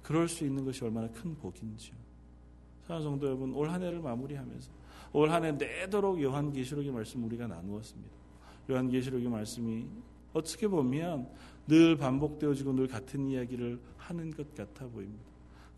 그럴 0.03 0.27
수 0.27 0.45
있는 0.45 0.65
것이 0.65 0.83
얼마나 0.85 1.09
큰 1.09 1.37
복인지요. 1.37 1.95
사랑하는 2.87 3.11
성도 3.11 3.27
여러분, 3.27 3.53
올 3.53 3.69
한 3.69 3.83
해를 3.83 4.01
마무리하면서 4.01 4.82
올 5.13 5.29
한 5.31 5.45
해 5.45 5.53
내도록 5.53 6.21
요한계시록의 6.23 6.91
말씀 6.91 7.23
우리가 7.25 7.47
나누었습니다. 7.47 8.11
요한계시록의 8.71 9.29
말씀이 9.29 9.87
어떻게 10.33 10.67
보면 10.69 11.29
늘 11.67 11.97
반복되어지고 11.97 12.73
늘 12.73 12.89
같은 12.89 13.27
이야기를 13.29 13.79
하는 13.99 14.31
것 14.31 14.55
같아 14.55 14.87
보입니다. 14.87 15.25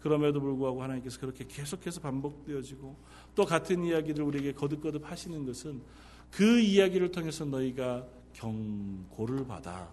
그럼에도 0.01 0.41
불구하고 0.41 0.83
하나님께서 0.83 1.19
그렇게 1.19 1.45
계속해서 1.49 2.01
반복되어지고 2.01 2.97
또 3.35 3.45
같은 3.45 3.85
이야기를 3.85 4.23
우리에게 4.25 4.53
거듭거듭 4.53 5.11
하시는 5.11 5.45
것은 5.47 5.81
그 6.31 6.61
이야기를 6.61 7.11
통해서 7.11 7.45
너희가 7.45 8.07
경고를 8.35 9.47
받아 9.47 9.91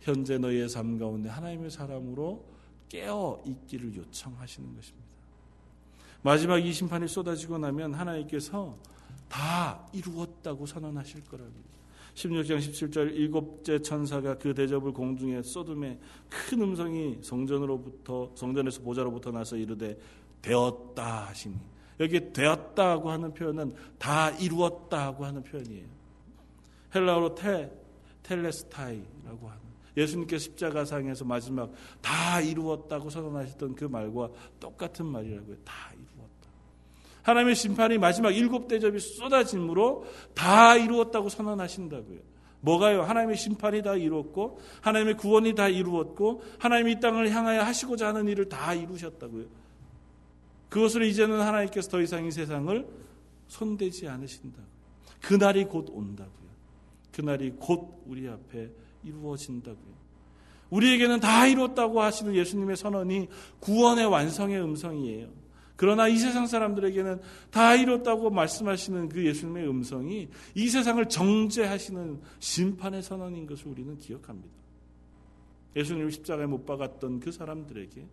현재 0.00 0.38
너희의 0.38 0.68
삶 0.68 0.98
가운데 0.98 1.28
하나님의 1.28 1.70
사람으로 1.70 2.44
깨어 2.88 3.42
있기를 3.46 3.96
요청하시는 3.96 4.74
것입니다. 4.76 5.05
마지막 6.26 6.58
이 6.58 6.72
심판이 6.72 7.06
쏟아지고 7.06 7.56
나면 7.56 7.94
하나님께서 7.94 8.76
다 9.28 9.86
이루었다고 9.92 10.66
선언하실 10.66 11.22
거라고. 11.22 11.52
16장 12.14 12.58
17절 12.58 13.14
일곱째 13.14 13.80
천사가 13.80 14.36
그 14.36 14.52
대접을 14.52 14.92
공중에 14.92 15.40
쏟음에 15.40 16.00
큰 16.28 16.62
음성이 16.62 17.16
성전으로부터 17.22 18.32
성전에서 18.34 18.82
보좌로부터 18.82 19.30
나서 19.30 19.56
이르되 19.56 19.96
되었다 20.42 21.28
하시니 21.28 21.54
여기 22.00 22.32
되었다고 22.32 23.08
하는 23.08 23.32
표현은 23.32 23.76
다 23.96 24.30
이루었다고 24.30 25.24
하는 25.24 25.44
표현이에요. 25.44 25.86
헬라어로 26.92 27.36
테 27.36 27.70
텔레스타이라고 28.24 29.48
하는 29.48 29.60
예수님께서 29.96 30.42
십자가상에서 30.42 31.24
마지막 31.24 31.72
다 32.02 32.40
이루었다고 32.40 33.10
선언하셨던 33.10 33.76
그 33.76 33.84
말과 33.84 34.28
똑같은 34.58 35.06
말이라고요. 35.06 35.56
다 35.64 35.92
하나님의 37.26 37.56
심판이 37.56 37.98
마지막 37.98 38.30
일곱 38.30 38.68
대접이 38.68 39.00
쏟아짐으로 39.00 40.06
다 40.32 40.76
이루었다고 40.76 41.28
선언하신다고요. 41.28 42.20
뭐가요? 42.60 43.02
하나님의 43.02 43.36
심판이 43.36 43.82
다 43.82 43.96
이루었고 43.96 44.60
하나님의 44.80 45.16
구원이 45.16 45.56
다 45.56 45.66
이루었고 45.68 46.42
하나님이 46.60 46.92
이 46.92 47.00
땅을 47.00 47.30
향하여 47.30 47.62
하시고자 47.62 48.08
하는 48.08 48.28
일을 48.28 48.48
다 48.48 48.74
이루셨다고요. 48.74 49.44
그것으로 50.68 51.04
이제는 51.04 51.40
하나님께서 51.40 51.88
더 51.90 52.00
이상 52.00 52.24
이 52.24 52.30
세상을 52.30 52.86
손대지 53.48 54.06
않으신다고요. 54.06 54.66
그날이 55.22 55.64
곧 55.64 55.88
온다고요. 55.90 56.46
그날이 57.12 57.52
곧 57.58 58.04
우리 58.06 58.28
앞에 58.28 58.70
이루어진다고요. 59.02 59.96
우리에게는 60.70 61.18
다 61.18 61.46
이뤘다고 61.48 62.00
하시는 62.00 62.36
예수님의 62.36 62.76
선언이 62.76 63.28
구원의 63.58 64.06
완성의 64.06 64.62
음성이에요. 64.62 65.45
그러나 65.76 66.08
이 66.08 66.16
세상 66.16 66.46
사람들에게는 66.46 67.20
다 67.50 67.74
이뤘다고 67.74 68.30
말씀하시는 68.30 69.08
그 69.08 69.24
예수님의 69.24 69.68
음성이 69.68 70.28
이 70.54 70.68
세상을 70.68 71.06
정죄하시는 71.08 72.20
심판의 72.38 73.02
선언인 73.02 73.46
것을 73.46 73.68
우리는 73.68 73.96
기억합니다. 73.98 74.54
예수님을 75.76 76.10
십자가에 76.10 76.46
못 76.46 76.64
박았던 76.64 77.20
그 77.20 77.30
사람들에게 77.30 78.06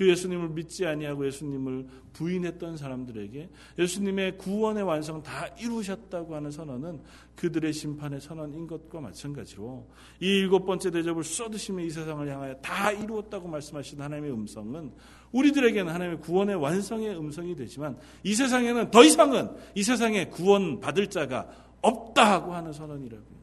그 0.00 0.08
예수님을 0.08 0.48
믿지 0.48 0.86
아니하고 0.86 1.26
예수님을 1.26 1.86
부인했던 2.14 2.78
사람들에게 2.78 3.50
예수님의 3.78 4.38
구원의 4.38 4.82
완성 4.82 5.22
다 5.22 5.46
이루셨다고 5.60 6.34
하는 6.34 6.50
선언은 6.50 7.00
그들의 7.36 7.70
심판의 7.70 8.18
선언인 8.22 8.66
것과 8.66 9.02
마찬가지로 9.02 9.86
이 10.20 10.26
일곱 10.26 10.64
번째 10.64 10.90
대접을 10.90 11.22
쏟으시며 11.22 11.82
이 11.82 11.90
세상을 11.90 12.26
향하여 12.26 12.54
다 12.62 12.90
이루었다고 12.92 13.46
말씀하신 13.48 14.00
하나님의 14.00 14.32
음성은 14.32 14.90
우리들에게는 15.32 15.92
하나님의 15.92 16.20
구원의 16.20 16.56
완성의 16.56 17.16
음성이 17.16 17.54
되지만 17.54 17.96
이 18.22 18.34
세상에는 18.34 18.90
더 18.90 19.04
이상은 19.04 19.50
이 19.74 19.82
세상에 19.82 20.26
구원 20.26 20.80
받을 20.80 21.08
자가 21.08 21.46
없다고 21.82 22.52
하는 22.52 22.72
선언이라고요. 22.72 23.40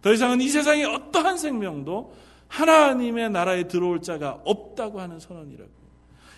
더 0.00 0.12
이상은 0.12 0.40
이 0.40 0.48
세상에 0.48 0.84
어떠한 0.84 1.38
생명도 1.38 2.14
하나님의 2.46 3.30
나라에 3.30 3.64
들어올 3.64 4.00
자가 4.00 4.40
없다고 4.44 5.00
하는 5.00 5.18
선언이라고요. 5.18 5.78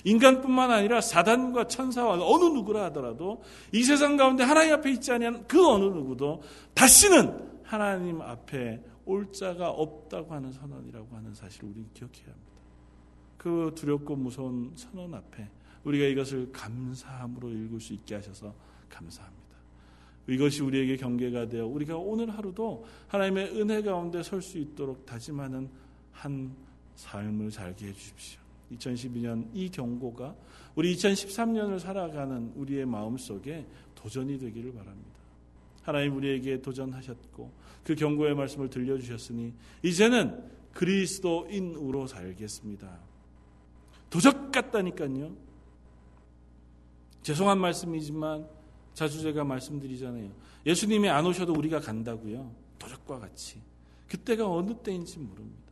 인간뿐만 0.05 0.70
아니라 0.70 1.00
사단과 1.00 1.66
천사와 1.66 2.14
어느 2.14 2.44
누구라 2.44 2.85
하더라도 2.85 3.42
이 3.72 3.83
세상 3.83 4.16
가운데 4.16 4.42
하나님 4.44 4.72
앞에 4.74 4.90
있지 4.92 5.12
않은 5.12 5.46
그 5.46 5.66
어느 5.66 5.85
누구도 5.85 6.42
다시는 6.74 7.61
하나님 7.62 8.22
앞에 8.22 8.81
올 9.05 9.31
자가 9.33 9.68
없다고 9.68 10.33
하는 10.33 10.53
선언이라고 10.53 11.16
하는 11.16 11.35
사실을 11.35 11.68
우리는 11.68 11.88
기억해야 11.92 12.29
합니다. 12.29 12.50
그 13.40 13.72
두렵고 13.74 14.16
무서운 14.16 14.70
선언 14.76 15.14
앞에 15.14 15.48
우리가 15.85 16.05
이것을 16.05 16.53
감사함으로 16.53 17.48
읽을 17.48 17.81
수 17.81 17.94
있게 17.94 18.16
하셔서 18.16 18.55
감사합니다. 18.90 19.40
이것이 20.29 20.62
우리에게 20.62 20.98
경계가 20.98 21.48
되어 21.48 21.66
우리가 21.66 21.96
오늘 21.96 22.29
하루도 22.29 22.85
하나님의 23.09 23.59
은혜 23.59 23.81
가운데 23.81 24.22
설 24.22 24.42
수 24.42 24.59
있도록 24.59 25.07
다짐하는 25.07 25.70
한 26.12 26.55
삶을 26.96 27.50
살게 27.50 27.87
해 27.87 27.92
주십시오. 27.94 28.38
2012년 28.72 29.48
이 29.55 29.70
경고가 29.70 30.37
우리 30.74 30.94
2013년을 30.94 31.79
살아가는 31.79 32.53
우리의 32.57 32.85
마음 32.85 33.16
속에 33.16 33.66
도전이 33.94 34.38
되기를 34.38 34.74
바랍니다. 34.74 35.18
하나님 35.83 36.14
우리에게 36.14 36.61
도전하셨고 36.61 37.50
그 37.85 37.94
경고의 37.94 38.35
말씀을 38.35 38.68
들려주셨으니 38.68 39.55
이제는 39.83 40.44
그리스도인으로 40.74 42.07
살겠습니다. 42.07 43.10
도적 44.11 44.53
같다니까요. 44.53 45.35
죄송한 47.23 47.59
말씀이지만 47.59 48.46
자주 48.92 49.20
제가 49.20 49.44
말씀드리잖아요. 49.44 50.31
예수님이 50.66 51.09
안 51.09 51.25
오셔도 51.27 51.53
우리가 51.53 51.81
간다고요. 51.81 52.51
도적과 52.79 53.18
같이. 53.18 53.62
그때가 54.09 54.51
어느 54.51 54.75
때인지 54.75 55.18
모릅니다. 55.20 55.70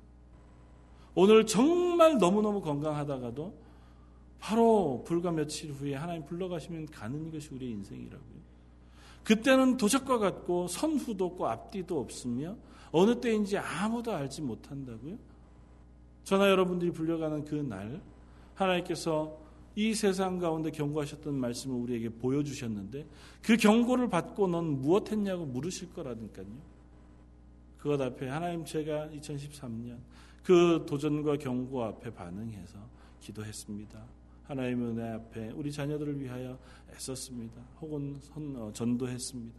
오늘 1.15 1.45
정말 1.47 2.19
너무너무 2.19 2.61
건강하다가도 2.61 3.69
바로 4.39 5.03
불과 5.05 5.33
며칠 5.33 5.73
후에 5.73 5.95
하나님 5.95 6.25
불러가시면 6.25 6.87
가는 6.87 7.31
것이 7.33 7.49
우리의 7.53 7.73
인생이라고요. 7.73 8.39
그때는 9.25 9.77
도적과 9.77 10.19
같고 10.19 10.69
선후도 10.69 11.27
없고 11.27 11.49
앞뒤도 11.49 11.99
없으며 11.99 12.57
어느 12.93 13.21
때인지 13.21 13.59
아무도 13.59 14.13
알지 14.13 14.43
못한다고요. 14.43 15.19
저나 16.23 16.49
여러분들이 16.49 16.93
불려가는 16.93 17.45
그 17.45 17.57
날, 17.57 18.01
하나님께서 18.59 19.39
이 19.77 19.95
세상 19.95 20.39
가운데 20.39 20.71
경고하셨던 20.71 21.35
말씀을 21.35 21.77
우리에게 21.77 22.09
보여주셨는데 22.09 23.07
그 23.43 23.57
경고를 23.57 24.09
받고 24.09 24.49
넌 24.49 24.81
무엇했냐고 24.81 25.47
물으실 25.47 25.93
거라니까요. 25.93 26.47
그것 27.79 28.01
앞에 28.01 28.29
하나님 28.29 28.65
제가 28.65 29.09
2013년 29.11 29.99
그 30.43 30.85
도전과 30.89 31.37
경고 31.37 31.85
앞에 31.85 32.13
반응해서 32.13 32.79
기도했습니다. 33.21 34.05
하나님의 34.45 34.89
은혜 34.89 35.09
앞에 35.11 35.51
우리 35.51 35.71
자녀들을 35.71 36.21
위하여 36.21 36.59
애썼습니다. 36.93 37.61
혹은 37.81 38.19
어, 38.57 38.71
전도했습니다. 38.73 39.57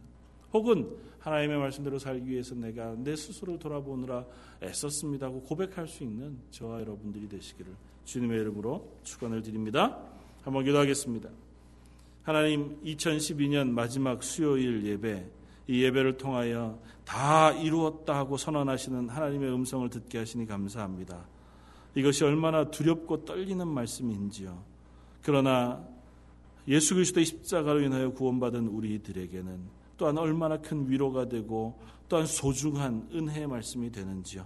혹은 0.52 0.96
하나님의 1.20 1.58
말씀대로 1.58 1.98
살기 1.98 2.28
위해서 2.28 2.54
내가 2.54 2.94
내 2.96 3.14
스스로를 3.14 3.58
돌아보느라 3.58 4.26
애썼습니다고 4.62 5.42
고백할 5.42 5.86
수 5.86 6.02
있는 6.02 6.38
저와 6.50 6.80
여러분들이 6.80 7.28
되시기를 7.28 7.72
주님의 8.10 8.40
이름으로 8.40 8.98
축원을 9.04 9.42
드립니다. 9.42 9.96
한번 10.42 10.64
기도하겠습니다. 10.64 11.30
하나님 12.24 12.82
2012년 12.82 13.68
마지막 13.70 14.24
수요일 14.24 14.84
예배 14.84 15.26
이 15.68 15.84
예배를 15.84 16.16
통하여 16.16 16.80
다 17.04 17.52
이루었다 17.52 18.16
하고 18.16 18.36
선언하시는 18.36 19.08
하나님의 19.08 19.54
음성을 19.54 19.88
듣게 19.90 20.18
하시니 20.18 20.46
감사합니다. 20.46 21.24
이것이 21.94 22.24
얼마나 22.24 22.68
두렵고 22.68 23.24
떨리는 23.24 23.66
말씀인지요. 23.68 24.60
그러나 25.22 25.80
예수 26.66 26.94
그리스도의 26.94 27.24
십자가로 27.26 27.80
인하여 27.82 28.10
구원받은 28.10 28.66
우리들에게는 28.66 29.60
또한 29.96 30.18
얼마나 30.18 30.56
큰 30.56 30.90
위로가 30.90 31.28
되고 31.28 31.78
또한 32.08 32.26
소중한 32.26 33.08
은혜의 33.12 33.46
말씀이 33.46 33.92
되는지요. 33.92 34.44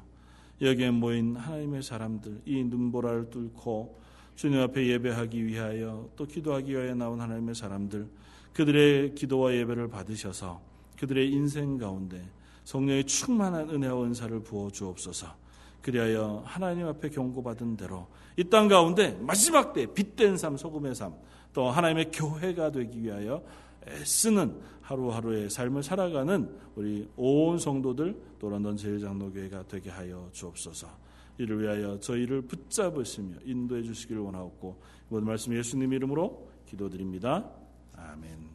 여기에 0.61 0.90
모인 0.93 1.37
하나님의 1.37 1.83
사람들, 1.83 2.43
이 2.47 2.64
눈보라를 2.64 3.31
뚫고 3.31 4.01
주님 4.37 4.61
앞에 4.61 4.87
예배하기 4.87 5.47
위하여 5.47 6.09
또 6.17 6.27
기도하기 6.27 6.73
위하여 6.73 6.95
나온 6.95 7.21
하나님의 7.21 7.55
사람들, 7.55 8.09
그들의 8.53 9.14
기도와 9.14 9.53
예배를 9.55 9.88
받으셔서 9.88 10.61
그들의 10.99 11.31
인생 11.33 11.77
가운데 11.77 12.25
성령의 12.64 13.05
충만한 13.05 13.69
은혜와 13.69 14.05
은사를 14.05 14.40
부어 14.43 14.71
주옵소서. 14.71 15.45
그리하여 15.83 16.43
하나님 16.47 16.87
앞에 16.87 17.11
경고받은 17.11 17.77
대로 17.77 18.07
이 18.38 18.45
땅 18.45 18.69
가운데 18.69 19.19
마지막 19.21 19.75
때 19.75 19.87
빛된 19.87 20.38
삶, 20.38 20.57
소금의 20.57 20.95
삶, 20.95 21.14
또 21.53 21.69
하나님의 21.71 22.11
교회가 22.11 22.73
되기 22.73 23.03
위하여 23.03 23.43
애쓰는 23.88 24.61
하루하루의 24.83 25.51
삶을 25.51 25.83
살아가는 25.83 26.51
우리 26.77 27.09
온 27.16 27.59
성도들 27.59 28.16
또 28.38 28.49
런던 28.49 28.77
제일장로교회가 28.77 29.66
되게 29.66 29.90
하여 29.90 30.29
주옵소서. 30.33 31.05
이를 31.38 31.62
위하여 31.62 31.99
저희를 31.99 32.42
붙잡으시며 32.42 33.38
인도해 33.44 33.83
주시기를 33.83 34.23
원하옵고 34.23 34.81
이번 35.09 35.25
말씀 35.25 35.55
예수님 35.55 35.92
이름으로 35.92 36.49
기도드립니다. 36.66 37.51
아멘. 37.97 38.54